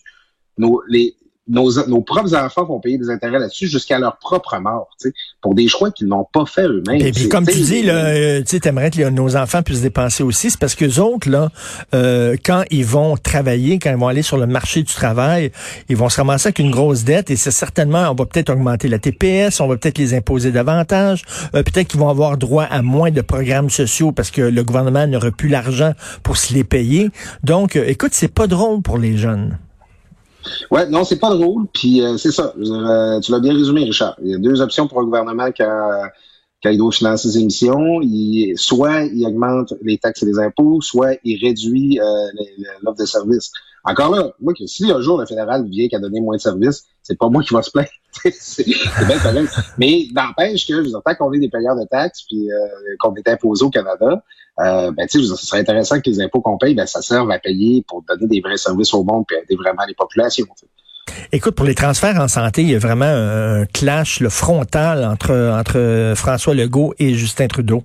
nos, 0.58 0.82
les, 0.88 1.16
nos, 1.52 1.86
nos 1.88 2.02
propres 2.02 2.34
enfants 2.34 2.64
vont 2.66 2.80
payer 2.80 2.98
des 2.98 3.10
intérêts 3.10 3.38
là-dessus 3.38 3.68
jusqu'à 3.68 4.00
leur 4.00 4.18
propre 4.18 4.58
mort, 4.60 4.90
tu 5.00 5.10
sais, 5.10 5.14
pour 5.42 5.54
des 5.54 5.68
choix 5.68 5.92
qu'ils 5.92 6.08
n'ont 6.08 6.26
pas 6.34 6.46
fait 6.46 6.64
eux-mêmes. 6.68 7.02
Et 7.06 7.12
puis 7.12 7.30
comme 7.30 7.46
tu 7.46 7.60
dis, 7.60 7.84
là, 7.84 8.06
euh, 8.06 8.40
tu 8.40 8.48
sais, 8.48 8.60
t'aimerais 8.62 8.90
que 8.90 8.98
les- 8.98 9.12
nos 9.12 9.36
enfants 9.36 9.62
puissent 9.62 9.82
dépenser 9.82 10.24
aussi, 10.24 10.50
c'est 10.50 10.60
parce 10.60 10.76
que 10.76 11.00
autres, 11.00 11.30
là, 11.30 11.50
euh, 11.94 12.36
quand 12.44 12.64
ils 12.72 12.86
vont 12.86 13.18
travailler, 13.18 13.78
quand 13.80 13.92
ils 13.92 13.98
vont 13.98 14.08
aller 14.08 14.22
sur 14.22 14.38
le 14.38 14.48
marché 14.48 14.82
du 14.82 14.94
travail, 14.94 15.52
ils 15.90 15.98
vont 15.98 16.10
se 16.10 16.18
ramasser 16.18 16.48
avec 16.48 16.60
une 16.60 16.72
grosse 16.72 17.04
dette 17.04 17.30
et 17.30 17.36
c'est 17.36 17.52
certainement, 17.52 18.10
on 18.10 18.16
va 18.16 18.26
peut-être 18.26 18.50
augmenter 18.50 18.88
la 18.88 18.98
TPS, 19.00 19.60
on 19.60 19.68
va 19.68 19.78
peut-être 19.78 19.98
les 19.98 20.14
imposer 20.14 20.52
davantage, 20.52 21.24
euh, 21.54 21.64
peut-être 21.64 21.88
qu'ils 21.90 22.00
vont 22.00 22.10
avoir 22.10 22.38
droit 22.38 22.64
à 22.64 22.82
moins 22.82 23.12
de 23.12 23.22
programmes 23.22 23.70
sociaux 23.70 24.12
parce 24.12 24.32
que 24.32 24.42
le 24.42 24.64
gouvernement 24.64 25.06
n'aura 25.06 25.32
plus 25.32 25.50
l'argent 25.50 25.92
pour 26.24 26.38
se 26.38 26.54
les 26.54 26.64
payer. 26.64 27.10
Donc, 27.44 27.76
euh, 27.76 27.84
écoute, 27.88 28.12
c'est 28.14 28.34
pas 28.34 28.48
drôle 28.48 28.82
pour 28.82 28.98
les 28.98 29.18
jeunes. 29.18 29.58
Ouais, 30.70 30.88
non, 30.88 31.04
c'est 31.04 31.20
pas 31.20 31.30
drôle. 31.30 31.68
Puis 31.74 32.02
euh, 32.02 32.18
c'est 32.18 32.32
ça. 32.32 32.54
Euh, 32.58 33.20
tu 33.20 33.32
l'as 33.32 33.40
bien 33.40 33.54
résumé, 33.54 33.84
Richard. 33.84 34.16
Il 34.24 34.32
y 34.32 34.36
a 34.36 34.38
deux 34.38 34.62
options 34.62 34.88
pour 34.88 35.00
un 35.00 35.04
gouvernement 35.04 35.50
quand, 35.56 36.02
quand 36.64 36.70
il 36.70 36.78
doit 36.78 36.92
financer 36.92 37.30
ses 37.30 37.40
émissions. 37.40 38.02
Il, 38.02 38.54
soit 38.58 39.04
il 39.04 39.26
augmente 39.26 39.74
les 39.82 39.98
taxes 39.98 40.24
et 40.24 40.26
les 40.26 40.40
impôts, 40.40 40.82
soit 40.82 41.18
il 41.24 41.44
réduit 41.44 42.00
euh, 42.00 42.06
l'offre 42.82 43.00
de 43.00 43.06
services. 43.06 43.52
Encore 43.84 44.16
là, 44.16 44.32
moi, 44.40 44.54
si 44.66 44.92
un 44.92 45.02
jour 45.02 45.20
le 45.20 45.26
fédéral 45.26 45.68
vient 45.68 45.88
qu'à 45.88 46.00
donner 46.00 46.22
moins 46.22 46.36
de 46.36 46.42
services, 46.42 46.86
c'est 47.02 47.18
pas 47.18 47.30
moi 47.30 47.42
qui 47.42 47.54
va 47.54 47.64
se 47.64 47.72
plaindre. 47.72 47.90
c'est 48.32 48.66
bien 48.66 49.20
correct. 49.24 49.52
Mais 49.80 50.06
n'empêche 50.14 50.68
que, 50.68 50.84
je 50.84 50.90
tant 50.92 51.16
qu'on 51.16 51.34
est 51.34 51.40
des 51.40 51.50
payeurs 51.50 51.76
de 51.76 51.86
taxes 51.90 52.24
puis 52.28 52.52
euh, 52.52 52.68
qu'on 53.00 53.16
est 53.16 53.28
imposé 53.28 53.66
au 53.66 53.72
Canada, 53.72 54.24
euh, 54.60 54.92
ben, 54.92 55.08
tu 55.08 55.22
sais, 55.22 55.28
ce 55.28 55.46
serait 55.46 55.60
intéressant 55.60 56.00
que 56.00 56.10
les 56.10 56.22
impôts 56.22 56.42
qu'on 56.42 56.58
paye, 56.58 56.76
ben, 56.76 56.86
ça 56.86 57.02
serve 57.02 57.32
à 57.32 57.40
payer 57.40 57.84
pour 57.88 58.04
donner 58.04 58.28
des 58.28 58.42
vrais 58.42 58.58
services 58.58 58.94
au 58.94 59.04
monde 59.04 59.24
puis 59.28 59.38
aider 59.38 59.56
vraiment 59.56 59.84
les 59.88 59.96
populations. 59.96 60.46
Écoute, 61.32 61.56
pour 61.56 61.66
les 61.66 61.76
transferts 61.76 62.20
en 62.20 62.28
santé, 62.28 62.62
il 62.62 62.70
y 62.70 62.76
a 62.76 62.80
vraiment 62.80 63.06
un 63.06 63.66
clash 63.66 64.20
le 64.20 64.30
frontal 64.30 65.04
entre, 65.06 65.32
entre 65.58 66.14
François 66.16 66.54
Legault 66.54 66.94
et 67.00 67.14
Justin 67.16 67.48
Trudeau. 67.48 67.84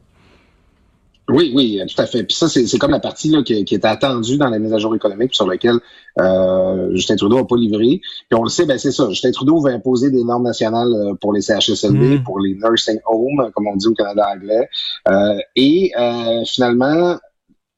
Oui, 1.28 1.52
oui, 1.56 1.80
tout 1.92 2.00
à 2.00 2.06
fait. 2.06 2.22
Puis 2.22 2.36
ça, 2.36 2.48
c'est 2.48 2.78
comme 2.78 2.92
la 2.92 3.00
partie 3.00 3.30
là, 3.30 3.42
qui, 3.42 3.64
qui 3.64 3.74
était 3.74 3.88
attendue 3.88 4.38
dans 4.38 4.48
la 4.48 4.60
mise 4.60 4.72
à 4.72 4.78
jour 4.78 4.94
économique 4.94 5.34
sur 5.34 5.46
laquelle 5.46 5.80
euh, 6.20 6.94
Justin 6.94 7.16
Trudeau 7.16 7.36
n'a 7.36 7.44
pas 7.44 7.56
livré. 7.56 8.00
Puis 8.28 8.38
on 8.38 8.44
le 8.44 8.48
sait, 8.48 8.64
ben 8.64 8.78
c'est 8.78 8.92
ça. 8.92 9.08
Justin 9.10 9.32
Trudeau 9.32 9.60
va 9.60 9.70
imposer 9.70 10.10
des 10.10 10.22
normes 10.22 10.44
nationales 10.44 10.92
euh, 10.94 11.14
pour 11.20 11.32
les 11.32 11.40
CHSLD, 11.40 12.18
Mm. 12.18 12.22
pour 12.22 12.38
les 12.38 12.54
nursing 12.54 13.00
homes, 13.06 13.50
comme 13.54 13.66
on 13.66 13.74
dit 13.74 13.88
au 13.88 13.94
Canada 13.94 14.28
anglais. 14.32 14.68
Euh, 15.08 15.38
et 15.56 15.90
euh, 15.98 16.44
finalement, 16.46 17.16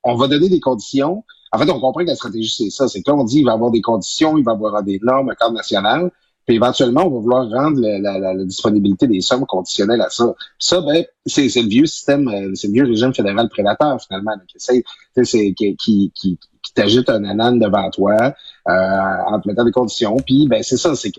on 0.05 0.14
va 0.14 0.28
donner 0.28 0.50
des 0.50 0.61
conditions. 0.61 1.25
En 1.50 1.59
fait, 1.59 1.71
on 1.71 1.81
comprend 1.81 2.02
que 2.02 2.09
la 2.09 2.17
stratégie, 2.17 2.52
c'est 2.55 2.71
ça. 2.71 2.87
C'est 2.87 3.02
que 3.02 3.11
là, 3.11 3.17
on 3.17 3.25
dit 3.25 3.38
il 3.38 3.45
va 3.45 3.52
y 3.52 3.55
avoir 3.55 3.71
des 3.71 3.81
conditions, 3.81 4.37
il 4.37 4.45
va 4.45 4.52
y 4.52 4.55
avoir 4.55 4.83
des 4.83 5.00
normes, 5.02 5.31
un 5.31 5.35
cadre 5.35 5.55
national. 5.55 6.11
Puis 6.49 6.57
éventuellement, 6.57 7.07
on 7.07 7.11
va 7.11 7.19
vouloir 7.21 7.47
rendre 7.50 7.78
la, 7.78 7.99
la- 7.99 8.19
la- 8.19 8.33
la 8.33 8.45
disponibilité 8.45 9.07
des 9.07 9.21
sommes 9.21 9.45
conditionnelles 9.45 10.00
à 10.00 10.09
ça. 10.09 10.35
Ça, 10.59 10.81
ben, 10.81 11.05
c'est 11.26 11.43
le 11.43 11.69
vieux 11.69 11.85
système, 11.85 12.26
euh, 12.26 12.55
c'est 12.55 12.69
le 12.69 12.73
vieux 12.73 12.85
régime 12.87 13.12
fédéral 13.12 13.50
prédateur, 13.50 14.00
finalement, 14.00 14.31
là, 14.31 14.40
qui 14.49 14.57
essaie, 14.57 14.83
qui, 15.52 15.76
qui, 15.76 16.11
qui, 16.14 16.38
qui 16.62 16.73
t'ajoute 16.73 17.11
un 17.11 17.23
anane 17.25 17.59
devant 17.59 17.90
toi 17.90 18.17
euh, 18.67 18.73
en 19.26 19.38
te 19.40 19.47
mettant 19.47 19.62
des 19.62 19.73
conditions. 19.73 20.17
Puis, 20.25 20.49
ben, 20.49 20.62
c'est 20.62 20.78
ça, 20.78 20.95
c'est 20.97 21.12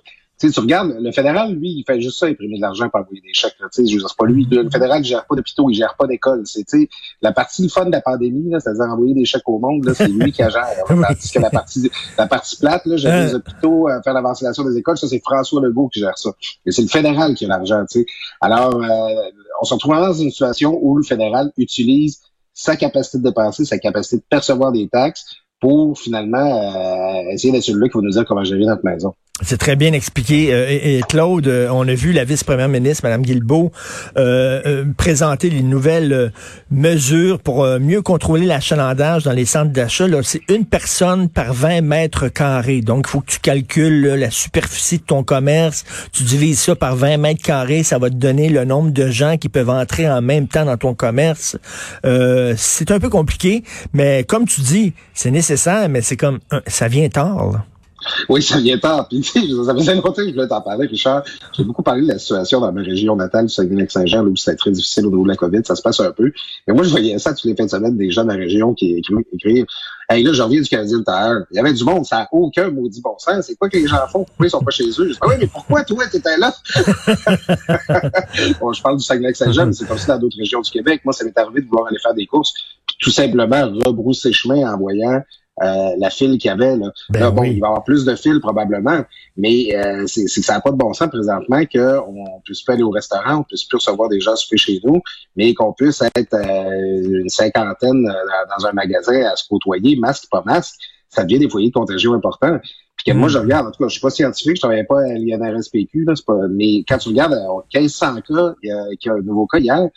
sais, 0.47 0.53
tu 0.53 0.59
regardes, 0.59 0.95
le 0.99 1.11
fédéral, 1.11 1.53
lui, 1.53 1.69
il 1.69 1.83
fait 1.85 1.99
juste 1.99 2.19
ça, 2.19 2.27
imprimer 2.27 2.57
de 2.57 2.61
l'argent 2.61 2.89
pour 2.89 3.01
envoyer 3.01 3.21
des 3.21 3.33
chèques. 3.33 3.55
Là, 3.59 3.67
tu 3.71 3.81
sais, 3.81 3.87
je 3.89 3.93
veux 3.93 3.99
dire, 3.99 4.09
c'est 4.09 4.17
pas 4.17 4.25
lui. 4.25 4.47
Le 4.49 4.69
fédéral, 4.69 5.01
il 5.01 5.05
gère 5.05 5.25
pas 5.25 5.35
d'hôpitaux, 5.35 5.69
il 5.69 5.75
gère 5.75 5.95
pas 5.95 6.07
d'écoles. 6.07 6.43
C'est, 6.45 6.89
la 7.21 7.31
partie 7.31 7.67
fun 7.69 7.85
de 7.85 7.91
la 7.91 8.01
pandémie, 8.01 8.49
là, 8.49 8.59
c'est-à-dire 8.59 8.85
envoyer 8.85 9.13
des 9.13 9.25
chèques 9.25 9.47
au 9.47 9.59
monde, 9.59 9.85
là, 9.85 9.93
c'est 9.93 10.07
lui 10.07 10.31
qui 10.31 10.41
la 10.41 10.49
gère. 10.49 10.65
Tandis 10.87 11.31
que 11.31 11.39
la 11.39 11.49
partie, 11.49 11.91
la 12.17 12.27
partie 12.27 12.57
plate, 12.57 12.85
là, 12.85 12.97
gérer 12.97 13.25
les 13.25 13.35
hôpitaux, 13.35 13.89
euh, 13.89 14.01
faire 14.01 14.13
la 14.13 14.21
ventilation 14.21 14.63
des 14.63 14.77
écoles, 14.77 14.97
ça, 14.97 15.07
c'est 15.07 15.19
François 15.19 15.61
Legault 15.61 15.89
qui 15.89 15.99
gère 15.99 16.17
ça. 16.17 16.31
Mais 16.65 16.71
c'est 16.71 16.83
le 16.83 16.87
fédéral 16.87 17.35
qui 17.35 17.45
a 17.45 17.49
l'argent, 17.49 17.83
tu 17.89 17.99
sais. 17.99 18.05
Alors, 18.41 18.81
euh, 18.81 19.29
on 19.61 19.65
se 19.65 19.73
retrouve 19.73 19.95
dans 19.95 20.13
une 20.13 20.29
situation 20.29 20.77
où 20.81 20.97
le 20.97 21.03
fédéral 21.03 21.51
utilise 21.57 22.21
sa 22.53 22.75
capacité 22.75 23.17
de 23.19 23.23
dépenser, 23.23 23.65
sa 23.65 23.77
capacité 23.77 24.17
de 24.17 24.23
percevoir 24.29 24.71
des 24.71 24.87
taxes 24.89 25.25
pour 25.59 25.97
finalement 25.99 26.37
euh, 26.37 27.31
essayer 27.31 27.51
d'être 27.51 27.63
celui-là 27.63 27.89
qui 27.89 27.97
va 27.97 28.03
nous 28.03 28.11
dire 28.11 28.25
comment 28.25 28.43
gérer 28.43 28.65
notre 28.65 28.85
maison. 28.85 29.13
C'est 29.41 29.57
très 29.57 29.77
bien 29.77 29.93
expliqué. 29.93 30.53
Euh, 30.53 30.67
et, 30.69 31.01
Claude, 31.07 31.47
euh, 31.47 31.69
on 31.71 31.87
a 31.87 31.93
vu 31.93 32.11
la 32.11 32.25
vice-première 32.25 32.67
ministre, 32.67 33.05
Mme 33.05 33.21
Guilbeault, 33.21 33.71
euh, 34.17 34.83
présenter 34.97 35.49
les 35.49 35.63
nouvelles 35.63 36.33
mesures 36.71 37.39
pour 37.39 37.65
mieux 37.79 38.01
contrôler 38.01 38.45
l'achalandage 38.45 39.23
dans 39.23 39.31
les 39.31 39.45
centres 39.45 39.71
d'achat. 39.71 40.07
C'est 40.23 40.41
une 40.49 40.65
personne 40.65 41.29
par 41.29 41.53
20 41.53 41.81
mètres 41.81 42.27
carrés. 42.27 42.81
Donc, 42.81 43.05
il 43.07 43.11
faut 43.11 43.21
que 43.21 43.31
tu 43.31 43.39
calcules 43.39 44.07
la 44.07 44.29
superficie 44.29 44.97
de 44.97 45.03
ton 45.03 45.23
commerce. 45.23 45.85
Tu 46.11 46.23
divises 46.23 46.59
ça 46.59 46.75
par 46.75 46.95
20 46.95 47.17
mètres 47.17 47.41
carrés. 47.41 47.83
Ça 47.83 47.97
va 47.97 48.09
te 48.09 48.15
donner 48.15 48.49
le 48.49 48.65
nombre 48.65 48.91
de 48.91 49.09
gens 49.09 49.37
qui 49.37 49.47
peuvent 49.47 49.69
entrer 49.69 50.09
en 50.09 50.21
même 50.21 50.47
temps 50.47 50.65
dans 50.65 50.77
ton 50.77 50.93
commerce. 50.93 51.57
c'est 52.03 52.91
un 52.91 52.99
peu 52.99 53.09
compliqué, 53.09 53.63
mais 53.93 54.25
comme 54.25 54.45
tu 54.45 54.61
dis, 54.61 54.93
c'est 55.13 55.31
nécessaire, 55.31 55.87
mais 55.87 56.01
c'est 56.01 56.17
comme 56.17 56.39
ça 56.67 56.87
vient 56.87 57.07
tard. 57.07 57.51
Là. 57.51 57.65
Oui, 58.29 58.41
ça 58.41 58.59
vient 58.59 58.77
tard. 58.77 59.07
Puis, 59.09 59.23
ça 59.23 59.73
faisait 59.73 59.95
longtemps 59.95 60.13
que 60.13 60.27
je 60.27 60.33
voulais 60.33 60.47
t'en 60.47 60.61
parler, 60.61 60.87
Richard. 60.87 61.23
J'ai 61.55 61.63
beaucoup 61.63 61.83
parlé 61.83 62.03
de 62.03 62.07
la 62.07 62.19
situation 62.19 62.59
dans 62.59 62.71
ma 62.71 62.81
région 62.81 63.15
natale, 63.15 63.47
du 63.47 63.53
Saguenay-Saint-Jean, 63.53 64.25
où 64.25 64.35
c'était 64.35 64.57
très 64.57 64.71
difficile 64.71 65.05
au 65.07 65.09
niveau 65.09 65.23
de 65.23 65.29
la 65.29 65.35
COVID. 65.35 65.61
Ça 65.63 65.75
se 65.75 65.81
passe 65.81 65.99
un 65.99 66.11
peu. 66.11 66.31
Mais 66.67 66.73
moi, 66.73 66.83
je 66.83 66.89
voyais 66.89 67.17
ça 67.19 67.33
tous 67.33 67.47
les 67.47 67.55
fins 67.55 67.65
de 67.65 67.69
semaine, 67.69 67.97
des 67.97 68.11
gens 68.11 68.23
de 68.23 68.29
la 68.29 68.35
région 68.35 68.73
qui 68.73 69.01
écrivent, 69.33 69.65
Hey, 70.11 70.23
là, 70.23 70.33
je 70.33 70.41
reviens 70.41 70.59
du 70.59 70.67
Canadien 70.67 71.03
Tire. 71.03 71.45
Il 71.51 71.57
y 71.57 71.59
avait 71.59 71.71
du 71.71 71.83
monde, 71.83 72.03
ça 72.03 72.17
n'a 72.17 72.29
aucun 72.31 72.71
maudit 72.71 72.99
bon 72.99 73.15
sens. 73.19 73.45
C'est 73.45 73.55
quoi 73.55 73.69
que 73.69 73.77
les 73.77 73.85
gens 73.85 74.07
font? 74.07 74.23
Pourquoi 74.23 74.47
ils 74.47 74.49
sont 74.49 74.61
pas 74.61 74.71
chez 74.71 74.89
eux? 74.89 74.93
Je 74.97 75.11
dis, 75.11 75.17
ah 75.21 75.27
oui, 75.27 75.35
mais 75.39 75.45
pourquoi 75.45 75.83
toi, 75.83 76.07
t'étais 76.07 76.35
là? 76.35 76.51
bon, 78.59 78.73
je 78.73 78.81
parle 78.81 78.97
du 78.97 79.03
Saguenay-Saint-Jean, 79.03 79.67
mais 79.67 79.73
c'est 79.73 79.89
aussi 79.91 80.07
dans 80.07 80.17
d'autres 80.17 80.37
régions 80.39 80.61
du 80.61 80.71
Québec. 80.71 81.01
Moi, 81.05 81.13
ça 81.13 81.23
m'est 81.25 81.37
arrivé 81.37 81.61
de 81.61 81.67
vouloir 81.67 81.87
aller 81.89 81.99
faire 81.99 82.15
des 82.15 82.25
courses, 82.25 82.53
puis 82.87 82.97
tout 82.99 83.11
simplement 83.11 83.71
rebrousser 83.85 84.33
chemin 84.33 84.73
en 84.73 84.79
voyant 84.79 85.21
euh, 85.61 85.89
la 85.97 86.09
file 86.09 86.37
qu'il 86.37 86.49
y 86.49 86.51
avait. 86.51 86.75
Là. 86.77 86.91
Ben 87.09 87.31
bon, 87.31 87.43
il 87.43 87.59
va 87.59 87.67
y 87.67 87.69
avoir 87.69 87.83
plus 87.83 88.05
de 88.05 88.15
files 88.15 88.39
probablement, 88.39 89.03
mais 89.37 89.75
euh, 89.75 90.05
c'est 90.07 90.23
que 90.23 90.29
ça 90.29 90.53
n'a 90.53 90.61
pas 90.61 90.71
de 90.71 90.77
bon 90.77 90.93
sens 90.93 91.09
présentement 91.09 91.61
qu'on 91.65 92.41
puisse 92.43 92.61
pas 92.63 92.73
aller 92.73 92.83
au 92.83 92.91
restaurant, 92.91 93.39
on 93.39 93.43
puisse 93.43 93.65
plus 93.65 93.77
recevoir 93.77 94.09
des 94.09 94.19
gens 94.19 94.35
souper 94.35 94.57
chez 94.57 94.79
nous, 94.83 95.01
mais 95.35 95.53
qu'on 95.53 95.73
puisse 95.73 96.01
être 96.01 96.33
euh, 96.33 97.21
une 97.21 97.29
cinquantaine 97.29 98.03
dans 98.03 98.65
un 98.65 98.71
magasin 98.71 99.21
à 99.23 99.35
se 99.35 99.47
côtoyer, 99.47 99.95
masque, 99.95 100.25
pas 100.31 100.43
masque, 100.45 100.75
ça 101.09 101.23
devient 101.23 101.39
des 101.39 101.49
foyers 101.49 101.69
de 101.69 101.73
contagion 101.73 102.13
importants. 102.13 102.59
Puis 102.95 103.13
que 103.13 103.17
moi, 103.17 103.29
je 103.29 103.37
mm. 103.37 103.41
regarde, 103.41 103.67
en 103.67 103.71
tout 103.71 103.83
cas, 103.83 103.87
je 103.87 103.93
suis 103.93 104.01
pas 104.01 104.09
scientifique, 104.09 104.57
je 104.57 104.61
travaillais 104.61 104.83
pas 104.83 104.99
à 104.99 105.13
l'INRSPQ, 105.13 106.05
là, 106.05 106.13
pas, 106.25 106.47
mais 106.49 106.83
quand 106.87 106.97
tu 106.97 107.09
regardes 107.09 107.35
1500 107.73 108.15
cas, 108.15 108.55
il 108.61 108.69
y 108.69 108.71
a, 108.71 108.85
il 108.91 108.97
y 109.05 109.09
a 109.09 109.13
un 109.13 109.21
nouveau 109.21 109.47
cas 109.47 109.59
hier, 109.59 109.87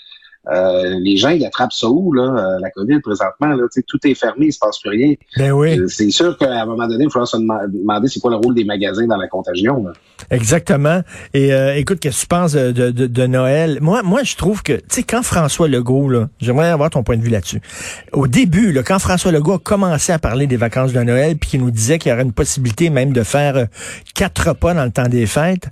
euh, 0.51 0.99
les 1.01 1.17
gens, 1.17 1.31
ils 1.31 1.45
attrapent 1.45 1.73
ça 1.73 1.89
où, 1.89 2.13
là, 2.13 2.23
euh, 2.23 2.59
la 2.61 2.71
COVID 2.71 3.01
présentement? 3.01 3.49
Là, 3.49 3.65
tout 3.87 3.99
est 4.05 4.15
fermé, 4.15 4.47
il 4.47 4.53
se 4.53 4.59
passe 4.59 4.79
plus 4.81 4.91
rien. 4.91 5.15
Ben 5.37 5.53
oui. 5.53 5.79
Euh, 5.79 5.87
c'est 5.89 6.11
sûr 6.11 6.37
qu'à 6.37 6.63
un 6.63 6.67
moment 6.67 6.89
donné, 6.89 7.05
il 7.05 7.11
faudra 7.11 7.27
se 7.27 7.37
demander 7.37 8.09
c'est 8.09 8.19
quoi 8.19 8.33
le 8.33 8.39
rôle 8.39 8.55
des 8.55 8.65
magasins 8.65 9.07
dans 9.07 9.17
la 9.17 9.29
contagion. 9.29 9.85
Exactement. 10.31 11.03
Et 11.35 11.51
écoute, 11.77 12.01
qu'est-ce 12.01 12.17
que 12.17 12.21
tu 12.23 12.27
penses 12.27 12.53
de, 12.53 12.73
de, 12.73 13.07
de, 13.07 13.27
Noël? 13.27 13.79
Moi, 13.81 14.03
moi, 14.03 14.23
je 14.25 14.37
trouve 14.37 14.63
que, 14.63 14.75
tu 14.75 14.83
sais, 14.89 15.03
quand 15.03 15.23
François 15.23 15.69
Legault, 15.69 16.09
là, 16.09 16.29
j'aimerais 16.41 16.71
avoir 16.71 16.91
ton 16.91 17.03
point 17.03 17.17
de 17.17 17.23
vue 17.23 17.31
là-dessus. 17.31 17.61
Au 18.13 18.27
début, 18.27 18.73
là, 18.73 18.83
quand 18.83 18.99
François 18.99 19.31
Legault 19.31 19.55
a 19.55 19.59
commencé 19.59 20.13
à 20.13 20.19
parler 20.19 20.47
des 20.47 20.57
vacances 20.57 20.93
de 20.93 21.03
Noël, 21.03 21.37
puis 21.37 21.51
qu'il 21.51 21.61
nous 21.61 21.71
disait 21.71 21.99
qu'il 21.99 22.11
y 22.11 22.13
aurait 22.13 22.23
une 22.23 22.33
possibilité 22.33 22.91
même 22.91 23.13
de 23.13 23.23
faire 23.23 23.67
quatre 24.15 24.49
repas 24.49 24.75
dans 24.75 24.85
le 24.85 24.91
temps 24.91 25.09
des 25.09 25.27
fêtes, 25.27 25.69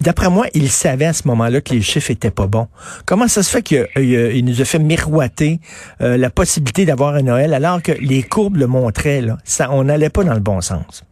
D'après 0.00 0.28
moi, 0.28 0.46
il 0.54 0.70
savait 0.70 1.06
à 1.06 1.12
ce 1.12 1.26
moment-là 1.28 1.60
que 1.60 1.72
les 1.72 1.80
chiffres 1.80 2.10
étaient 2.10 2.30
pas 2.30 2.46
bons. 2.46 2.68
Comment 3.06 3.28
ça 3.28 3.42
se 3.42 3.50
fait 3.50 3.62
qu'il 3.62 3.88
il 3.96 4.44
nous 4.44 4.60
a 4.60 4.64
fait 4.64 4.78
miroiter 4.78 5.60
euh, 6.00 6.16
la 6.16 6.30
possibilité 6.30 6.84
d'avoir 6.84 7.14
un 7.14 7.22
Noël 7.22 7.54
alors 7.54 7.82
que 7.82 7.92
les 7.92 8.22
courbes 8.22 8.56
le 8.56 8.66
montraient 8.66 9.22
là, 9.22 9.38
ça, 9.44 9.70
on 9.72 9.84
n'allait 9.84 10.10
pas 10.10 10.24
dans 10.24 10.34
le 10.34 10.40
bon 10.40 10.60
sens. 10.60 11.02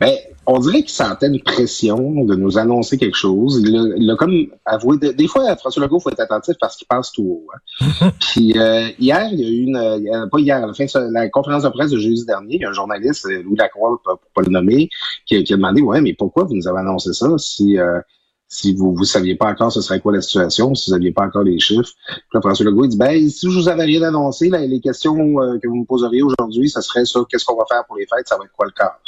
Ben, 0.00 0.14
on 0.46 0.58
dirait 0.60 0.82
qu'il 0.82 0.90
sentait 0.90 1.26
une 1.26 1.40
pression 1.42 2.24
de 2.24 2.34
nous 2.36 2.58
annoncer 2.58 2.98
quelque 2.98 3.16
chose. 3.16 3.62
Il 3.64 4.10
a, 4.10 4.16
comme 4.16 4.46
avoué. 4.64 4.96
des 4.98 5.26
fois, 5.26 5.56
François 5.56 5.82
Legault, 5.82 5.98
faut 5.98 6.10
être 6.10 6.20
attentif 6.20 6.54
parce 6.60 6.76
qu'il 6.76 6.86
passe 6.86 7.12
tout 7.12 7.24
haut. 7.24 7.46
Hein. 8.00 8.10
Puis 8.20 8.56
euh, 8.56 8.88
hier, 8.98 9.28
il 9.32 9.40
y 9.40 9.44
a 9.44 9.48
eu 9.48 9.62
une, 9.62 9.76
euh, 9.76 10.26
pas 10.30 10.38
hier, 10.38 10.62
à 10.62 10.66
la 10.66 10.72
fin 10.72 10.84
de 10.84 11.12
la 11.12 11.28
conférence 11.28 11.64
de 11.64 11.68
presse 11.68 11.90
de 11.90 11.98
jeudi 11.98 12.24
dernier, 12.24 12.56
il 12.56 12.60
y 12.60 12.64
a 12.64 12.70
un 12.70 12.72
journaliste, 12.72 13.26
euh, 13.26 13.42
Louis 13.42 13.56
Lacroix, 13.56 14.00
pour 14.04 14.18
pas 14.34 14.42
le 14.42 14.50
nommer, 14.50 14.88
qui, 15.26 15.42
qui, 15.42 15.52
a 15.52 15.56
demandé, 15.56 15.82
ouais, 15.82 16.00
mais 16.00 16.14
pourquoi 16.14 16.44
vous 16.44 16.54
nous 16.54 16.68
avez 16.68 16.78
annoncé 16.78 17.12
ça? 17.12 17.28
Si 17.38 17.76
si 18.48 18.74
vous 18.74 18.94
vous 18.94 19.04
saviez 19.04 19.34
pas 19.34 19.46
encore 19.46 19.72
ce 19.72 19.80
serait 19.80 19.98
quoi 19.98 20.12
la 20.12 20.20
situation, 20.20 20.72
si 20.76 20.88
vous 20.88 20.96
n'aviez 20.96 21.10
pas 21.10 21.24
encore 21.24 21.42
les 21.42 21.58
chiffres. 21.58 21.90
Puis 22.06 22.22
là, 22.32 22.40
François 22.40 22.64
Legault 22.64 22.84
il 22.84 22.90
dit 22.90 22.96
ben 22.96 23.28
si 23.28 23.50
je 23.50 23.58
vous 23.58 23.68
avais 23.68 23.82
rien 23.82 24.02
annoncé, 24.02 24.48
là, 24.48 24.64
les 24.64 24.78
questions 24.78 25.16
que 25.16 25.66
vous 25.66 25.74
me 25.74 25.84
poseriez 25.84 26.22
aujourd'hui, 26.22 26.70
ça 26.70 26.80
serait 26.80 27.04
ça, 27.04 27.20
qu'est-ce 27.28 27.44
qu'on 27.44 27.56
va 27.56 27.64
faire 27.68 27.84
pour 27.86 27.96
les 27.96 28.06
fêtes, 28.06 28.28
ça 28.28 28.36
va 28.38 28.44
être 28.44 28.52
quoi 28.52 28.66
le 28.66 28.72
cadre? 28.72 29.00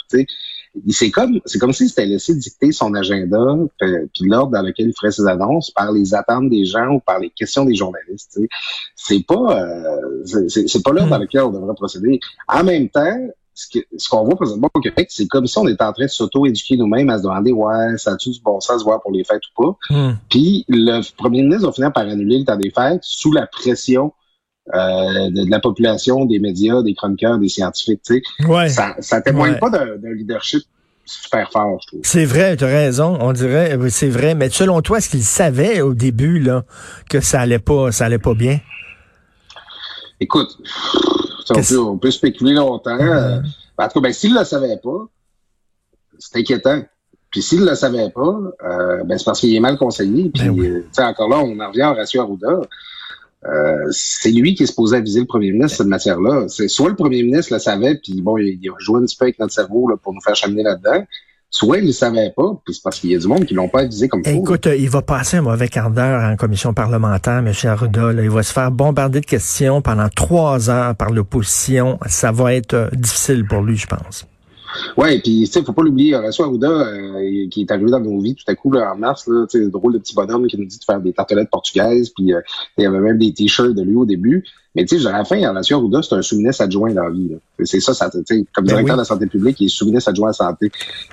C'est 0.88 1.10
comme 1.10 1.40
c'est 1.44 1.58
comme 1.58 1.72
s'il 1.72 1.88
s'était 1.88 2.06
laissé 2.06 2.34
dicter 2.34 2.72
son 2.72 2.94
agenda 2.94 3.38
euh, 3.38 4.06
puis 4.14 4.28
l'ordre 4.28 4.52
dans 4.52 4.62
lequel 4.62 4.88
il 4.88 4.94
ferait 4.94 5.10
ses 5.10 5.26
annonces 5.26 5.70
par 5.70 5.92
les 5.92 6.14
attentes 6.14 6.48
des 6.50 6.64
gens 6.64 6.88
ou 6.88 7.00
par 7.00 7.18
les 7.18 7.30
questions 7.30 7.64
des 7.64 7.75
journalistes. 7.75 8.38
C'est 8.96 9.25
pas 9.26 9.60
euh, 9.60 10.46
c'est 10.48 10.82
pas 10.82 10.92
l'ordre 10.92 11.10
dans 11.10 11.18
lequel 11.18 11.42
on 11.42 11.50
devrait 11.50 11.75
procéder. 11.75 12.20
En 12.48 12.64
même 12.64 12.88
temps, 12.88 13.16
ce 13.54 14.08
qu'on 14.08 14.25
voit 14.25 14.37
présentement 14.37 14.68
au 14.72 14.80
Québec, 14.80 15.08
c'est 15.10 15.26
comme 15.26 15.46
si 15.46 15.58
on 15.58 15.66
était 15.66 15.82
en 15.82 15.92
train 15.92 16.04
de 16.04 16.10
s'auto-éduquer 16.10 16.76
nous-mêmes 16.76 17.10
à 17.10 17.18
se 17.18 17.25
demander 17.25 17.50
ouais, 17.50 17.98
ça 17.98 18.12
a-tu 18.12 18.30
du 18.30 18.40
bon 18.40 18.60
sens 18.60 18.78
de 18.78 18.84
voir 18.84 19.02
pour 19.02 19.10
les 19.10 19.25
fêtes 19.25 19.42
ou 19.56 19.62
pas? 19.62 19.94
Hmm. 19.94 20.12
Puis 20.28 20.64
le 20.68 21.00
premier 21.16 21.42
ministre 21.42 21.66
va 21.66 21.72
finir 21.72 21.92
par 21.92 22.04
annuler 22.04 22.38
le 22.38 22.44
temps 22.44 22.56
des 22.56 22.70
fêtes 22.70 23.02
sous 23.02 23.32
la 23.32 23.46
pression 23.46 24.12
euh, 24.75 25.30
de, 25.30 25.50
la 25.50 25.60
population, 25.60 26.25
des 26.25 26.38
médias, 26.38 26.82
des 26.82 26.94
chroniqueurs, 26.94 27.38
des 27.38 27.48
scientifiques. 27.48 28.02
Tu 28.04 28.22
sais. 28.46 28.68
Ça, 28.68 28.94
ça 29.00 29.20
témoigne 29.20 29.58
pas 29.58 29.70
d'un 29.70 30.12
leadership 30.14 30.62
super 31.04 31.50
fort, 31.50 31.78
je 31.82 31.87
trouve. 31.87 32.00
C'est 32.02 32.25
vrai, 32.25 32.56
tu 32.56 32.64
as 32.64 32.68
raison, 32.68 33.16
on 33.20 33.32
dirait, 33.32 33.76
c'est 33.88 34.08
vrai. 34.08 34.34
Mais 34.34 34.50
selon 34.50 34.82
toi, 34.82 34.98
est-ce 34.98 35.08
qu'il 35.08 35.22
savait 35.22 35.80
au 35.80 35.94
début 35.94 36.38
là 36.38 36.64
que 37.08 37.20
ça 37.20 37.40
allait 37.40 37.58
pas, 37.58 37.92
ça 37.92 38.04
allait 38.04 38.18
pas 38.18 38.34
bien? 38.34 38.60
Écoute, 40.20 40.58
on 41.50 41.98
peut, 41.98 42.10
spéculer 42.10 42.54
longtemps. 42.54 42.98
Euh, 43.00 43.40
en 43.78 43.88
tout 43.88 43.94
cas, 43.94 44.00
ben, 44.00 44.12
s'il 44.12 44.34
ne 44.34 44.40
le 44.40 44.44
savait 44.44 44.78
pas, 44.82 45.06
c'est 46.18 46.38
inquiétant. 46.38 46.82
Puis 47.30 47.42
s'il 47.42 47.60
ne 47.60 47.70
le 47.70 47.75
savait 47.75 48.10
pas, 48.10 48.38
euh, 48.64 49.04
ben, 49.04 49.18
c'est 49.18 49.25
parce 49.25 49.40
qu'il 49.40 49.54
est 49.54 49.60
mal 49.60 49.76
conseillé. 49.78 50.30
Puis, 50.30 50.48
ben 50.50 50.84
encore 50.98 51.28
là, 51.28 51.38
on 51.38 51.58
en 51.60 51.68
revient 51.68 51.82
à 51.82 51.90
Horacio 51.92 52.20
Arruda. 52.20 52.60
Euh, 53.47 53.87
c'est 53.90 54.30
lui 54.30 54.54
qui 54.54 54.64
est 54.64 54.66
supposé 54.66 54.97
aviser 54.97 55.21
le 55.21 55.26
premier 55.26 55.52
ministre 55.52 55.78
cette 55.78 55.87
matière-là. 55.87 56.47
C'est 56.49 56.68
soit 56.68 56.88
le 56.88 56.97
premier 56.97 57.23
ministre 57.23 57.52
le 57.52 57.61
savait, 57.61 57.97
puis 58.02 58.21
bon, 58.21 58.37
il, 58.37 58.59
a 58.68 58.75
joué 58.78 59.00
un 59.00 59.04
petit 59.04 59.16
peu 59.16 59.26
avec 59.26 59.38
notre 59.38 59.52
cerveau 59.52 59.88
là, 59.88 59.97
pour 59.97 60.12
nous 60.12 60.21
faire 60.21 60.35
cheminer 60.35 60.64
là-dedans, 60.64 61.04
soit 61.49 61.78
il 61.78 61.87
ne 61.87 61.92
savait 61.92 62.33
pas, 62.37 62.61
puis 62.64 62.75
c'est 62.75 62.83
parce 62.83 62.99
qu'il 62.99 63.11
y 63.11 63.14
a 63.14 63.18
du 63.18 63.28
monde 63.28 63.45
qui 63.45 63.54
l'ont 63.54 63.68
pas 63.68 63.80
avisé 63.80 64.09
comme 64.09 64.25
ça. 64.25 64.33
Écoute, 64.33 64.66
euh, 64.66 64.76
il 64.76 64.90
va 64.90 65.02
passer 65.02 65.37
un 65.37 65.42
mauvais 65.42 65.68
quart 65.68 65.90
d'heure 65.90 66.23
en 66.23 66.37
commission 66.37 66.75
parlementaire, 66.75 67.38
M. 67.38 67.52
Arruda. 67.64 68.12
il 68.12 68.30
va 68.30 68.42
se 68.42 68.52
faire 68.52 68.73
bombarder 68.73 69.21
de 69.21 69.26
questions 69.26 69.83
pendant 69.83 70.09
trois 70.09 70.68
heures 70.68 70.97
par 70.97 71.11
l'opposition. 71.11 71.99
Ça 72.07 72.33
va 72.33 72.54
être 72.54 72.75
euh, 72.75 72.88
difficile 72.92 73.47
pour 73.47 73.62
lui, 73.62 73.76
je 73.76 73.87
pense. 73.87 74.26
Ouais, 74.96 75.18
puis 75.20 75.40
tu 75.40 75.46
sais, 75.46 75.62
faut 75.62 75.72
pas 75.72 75.82
l'oublier, 75.82 76.14
Horacio 76.14 76.44
Arruda, 76.44 76.68
euh, 76.68 77.48
qui 77.50 77.62
est 77.62 77.70
arrivé 77.70 77.90
dans 77.90 78.00
nos 78.00 78.20
vies 78.20 78.34
tout 78.34 78.44
à 78.46 78.54
coup 78.54 78.70
là, 78.72 78.92
en 78.92 78.96
mars, 78.96 79.26
là, 79.26 79.46
tu 79.48 79.58
sais, 79.58 79.70
drôle 79.70 79.94
de 79.94 79.98
petit 79.98 80.14
bonhomme 80.14 80.46
qui 80.46 80.58
nous 80.58 80.66
dit 80.66 80.78
de 80.78 80.84
faire 80.84 81.00
des 81.00 81.12
tartelettes 81.12 81.50
portugaises, 81.50 82.10
puis 82.10 82.32
euh, 82.32 82.40
il 82.76 82.84
y 82.84 82.87
avait 82.87 83.00
même 83.00 83.18
des 83.18 83.32
t-shirts 83.32 83.75
de 83.75 83.82
lui 83.82 83.96
au 83.96 84.04
début. 84.04 84.44
Mais 84.75 84.84
tu 84.84 84.98
sais, 84.98 85.06
à 85.06 85.12
la 85.12 85.25
fin, 85.25 85.42
Horacio 85.48 85.78
Arruda, 85.78 86.02
c'est 86.02 86.14
un 86.14 86.22
sous-ministre 86.22 86.62
adjoint 86.62 86.92
dans 86.92 87.04
la 87.04 87.10
vie. 87.10 87.37
C'est 87.64 87.80
ça, 87.80 87.94
ça 87.94 88.10
comme 88.10 88.64
ben 88.64 88.64
directeur 88.64 88.96
de 88.96 89.00
la 89.00 89.04
santé 89.04 89.26
publique, 89.26 89.60
il 89.60 89.66
est 89.66 89.68
sous-ministre 89.68 90.10
adjoint 90.10 90.28
à 90.28 90.30
la 90.30 90.34
santé. 90.34 90.70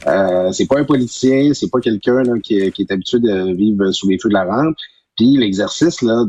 Euh, 0.08 0.52
c'est 0.52 0.68
pas 0.68 0.80
un 0.80 0.84
politicien, 0.84 1.52
c'est 1.54 1.70
pas 1.70 1.80
quelqu'un 1.80 2.24
qui, 2.44 2.72
qui, 2.72 2.82
est 2.82 2.92
habitué 2.92 3.20
de 3.20 3.54
vivre 3.54 3.92
sous 3.92 4.10
les 4.10 4.20
feux 4.20 4.30
de 4.30 4.34
la 4.34 4.44
rampe. 4.44 4.76
Puis 5.16 5.38
l'exercice 5.38 6.02
là 6.02 6.26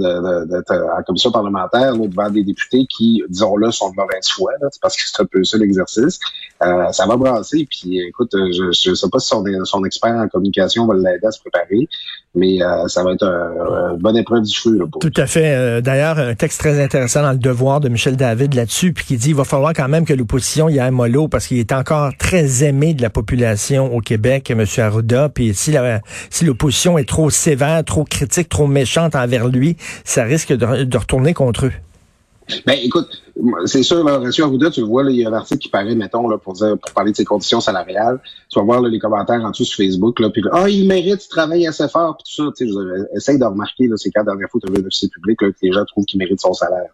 d'être 0.46 0.72
en 0.72 1.02
commission 1.02 1.32
parlementaire 1.32 1.96
devant 1.96 2.30
des 2.30 2.44
députés 2.44 2.86
qui, 2.86 3.22
disons-le, 3.28 3.70
sont 3.72 3.90
de 3.90 3.96
mauvaise 3.96 4.28
foi, 4.28 4.52
parce 4.80 4.96
que 4.96 5.02
c'est 5.04 5.22
un 5.22 5.26
peu 5.26 5.42
ça 5.44 5.58
l'exercice, 5.58 6.20
euh, 6.62 6.92
ça 6.92 7.06
va 7.06 7.16
brasser. 7.16 7.66
Puis 7.68 8.00
écoute, 8.00 8.30
je 8.32 8.90
ne 8.90 8.94
sais 8.94 9.08
pas 9.10 9.18
si 9.18 9.28
son, 9.28 9.44
son 9.64 9.84
expert 9.84 10.14
en 10.14 10.28
communication 10.28 10.86
va 10.86 10.94
l'aider 10.94 11.26
à 11.26 11.32
se 11.32 11.40
préparer, 11.40 11.88
mais 12.36 12.62
euh, 12.62 12.86
ça 12.86 13.02
va 13.02 13.12
être 13.12 13.24
un, 13.24 13.96
bonne 13.98 14.16
épreuve 14.16 14.42
du 14.42 14.54
feu. 14.54 14.78
Tout 15.00 15.12
à 15.16 15.26
fait. 15.26 15.54
Euh, 15.54 15.80
d'ailleurs, 15.80 16.18
un 16.18 16.34
texte 16.34 16.60
très 16.60 16.82
intéressant 16.82 17.22
dans 17.22 17.32
le 17.32 17.38
Devoir 17.38 17.80
de 17.80 17.88
Michel 17.88 18.16
David 18.16 18.54
là-dessus, 18.54 18.92
puis 18.92 19.04
qui 19.04 19.16
dit 19.16 19.30
il 19.30 19.34
va 19.34 19.44
falloir 19.44 19.72
quand 19.72 19.88
même 19.88 20.04
que 20.04 20.12
l'opposition 20.12 20.68
y 20.68 20.78
aille 20.78 20.90
mollo 20.90 21.28
parce 21.28 21.46
qu'il 21.46 21.58
est 21.58 21.72
encore 21.72 22.12
très 22.18 22.62
aimé 22.62 22.94
de 22.94 23.02
la 23.02 23.10
population 23.10 23.94
au 23.94 24.00
Québec, 24.00 24.50
M. 24.50 24.64
Arruda. 24.78 25.28
Puis 25.30 25.54
si 25.54 25.72
la, 25.72 26.00
si 26.30 26.44
l'opposition 26.44 26.98
est 26.98 27.08
trop 27.08 27.30
sévère, 27.30 27.82
trop 27.84 28.04
critique, 28.04 28.48
trop 28.48 28.66
méchante 28.66 29.14
envers 29.14 29.48
lui, 29.48 29.76
ça 30.04 30.24
risque 30.24 30.52
de 30.52 30.96
retourner 30.96 31.34
contre 31.34 31.66
eux. 31.66 31.72
Ben, 32.64 32.78
écoute, 32.82 33.22
c'est 33.64 33.82
sûr, 33.82 34.04
là, 34.04 34.18
Horacio 34.18 34.44
Arruda, 34.44 34.70
tu 34.70 34.80
le 34.80 34.86
vois, 34.86 35.02
là, 35.02 35.10
il 35.10 35.16
y 35.16 35.24
a 35.24 35.28
un 35.28 35.32
article 35.32 35.60
qui 35.60 35.68
paraît, 35.68 35.94
mettons, 35.94 36.28
là, 36.28 36.38
pour 36.38 36.52
dire, 36.52 36.78
pour 36.78 36.92
parler 36.92 37.10
de 37.10 37.16
ses 37.16 37.24
conditions 37.24 37.60
salariales. 37.60 38.20
Tu 38.48 38.58
vas 38.58 38.64
voir 38.64 38.80
là, 38.80 38.88
les 38.88 38.98
commentaires 38.98 39.44
en 39.44 39.50
dessous 39.50 39.64
sur 39.64 39.84
Facebook, 39.84 40.20
là, 40.20 40.30
puis 40.30 40.42
ah, 40.52 40.62
oh, 40.62 40.66
il 40.66 40.86
mérite, 40.86 41.24
il 41.24 41.28
travaille 41.28 41.66
assez 41.66 41.88
fort, 41.88 42.16
puis 42.16 42.32
tout 42.32 42.44
ça. 42.44 42.52
Tu 42.56 42.68
sais, 42.68 42.74
essaye 43.16 43.38
de 43.38 43.44
remarquer, 43.44 43.88
là, 43.88 43.96
c'est 43.96 44.10
quand 44.10 44.24
dernière 44.24 44.48
fois 44.48 44.60
tu 44.64 44.70
as 44.70 44.74
vu 44.74 44.82
un 44.82 44.86
officier 44.86 45.08
public, 45.08 45.42
là, 45.42 45.50
que 45.50 45.56
les 45.62 45.72
gens 45.72 45.84
trouvent 45.84 46.04
qu'il 46.04 46.18
mérite 46.18 46.40
son 46.40 46.52
salaire. 46.52 46.90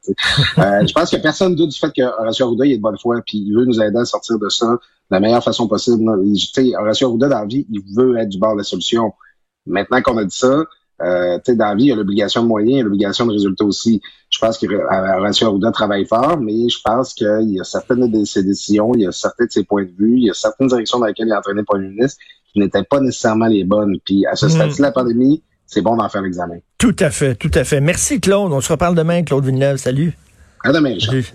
Euh, 0.59 0.87
je 0.87 0.92
pense 0.92 1.11
que 1.11 1.16
personne 1.16 1.54
doute 1.54 1.71
du 1.71 1.78
fait 1.78 1.92
que 1.94 2.02
Horacio 2.02 2.47
Arruda, 2.47 2.66
il 2.66 2.73
est 2.73 2.76
de 2.76 2.82
bonne 2.82 2.99
foi, 2.99 3.21
puis 3.26 3.38
il 3.38 3.54
veut 3.54 3.64
nous 3.64 3.80
aider 3.80 3.99
à 3.99 4.04
sortir 4.04 4.38
de 4.38 4.49
ça 4.49 4.66
de 4.66 4.78
la 5.11 5.21
meilleure 5.21 5.44
façon 5.44 5.68
possible. 5.68 6.02
Tu 6.35 6.37
sais, 6.37 6.76
Horacio 6.76 7.09
Arruda, 7.09 7.28
dans 7.28 7.40
la 7.40 7.47
vie, 7.47 7.66
il 7.71 7.82
veut 7.94 8.16
être 8.18 8.28
du 8.28 8.38
bord 8.38 8.52
de 8.52 8.59
la 8.59 8.64
solution. 8.64 9.12
Maintenant 9.66 10.02
qu'on 10.02 10.16
a 10.16 10.25
dit 10.25 10.37
ça, 10.37 10.64
euh, 11.04 11.38
dans 11.47 11.66
la 11.66 11.75
vie, 11.75 11.85
il 11.85 11.88
y 11.88 11.92
a 11.92 11.97
l'obligation 11.97 12.42
de 12.42 12.49
moyens, 12.49 12.73
il 12.73 12.76
y 12.76 12.80
a 12.80 12.85
l'obligation 12.85 13.26
de 13.26 13.32
résultats 13.32 13.64
aussi. 13.64 14.00
Je 14.30 14.38
pense 14.38 14.59
que 14.59 14.66
Horacio 14.66 15.49
Arruda 15.49 15.71
travaille 15.71 16.06
fort, 16.06 16.38
mais 16.40 16.68
je 16.68 16.78
pense 16.82 17.14
qu'il 17.14 17.50
y 17.50 17.61
a 17.61 17.64
certaines 17.64 18.11
de 18.11 18.25
ses 18.25 18.42
décisions, 18.42 18.92
il 18.94 19.02
y 19.02 19.06
a 19.06 19.12
certains 19.12 19.47
de 19.47 19.50
ses 19.50 19.64
points 19.64 19.85
de 19.85 19.92
vue, 19.99 20.16
il 20.16 20.26
y 20.26 20.30
a 20.30 20.35
certaines 20.35 20.68
directions 20.68 20.99
dans 20.99 21.06
lesquelles 21.06 21.26
il 21.26 21.32
a 21.32 21.38
entraîné 21.38 21.61
le 21.61 21.64
premier 21.64 21.88
ministre 21.88 22.18
qui 22.52 22.61
n'étaient 22.61 22.85
pas 22.85 23.00
nécessairement 23.00 23.47
les 23.47 23.64
bonnes. 23.64 23.97
Puis 24.04 24.25
à 24.26 24.37
ce 24.37 24.49
stade 24.49 24.75
de 24.76 24.82
la 24.82 24.92
pandémie, 24.92 25.42
c'est 25.66 25.80
bon 25.80 25.97
d'en 25.97 26.09
faire 26.09 26.23
l'examen. 26.23 26.59
Tout 26.78 26.97
à 26.99 27.11
fait, 27.11 27.35
tout 27.35 27.50
à 27.54 27.64
fait. 27.64 27.80
Merci 27.80 28.21
Claude. 28.21 28.52
On 28.52 28.61
se 28.61 28.73
reparle 28.73 28.94
demain, 28.94 29.23
Claude 29.23 29.44
Villeneuve. 29.44 29.78
Salut. 29.78 30.16
À 30.62 30.73
demain, 30.73 30.94
Richard. 30.94 31.14
Salut. 31.14 31.32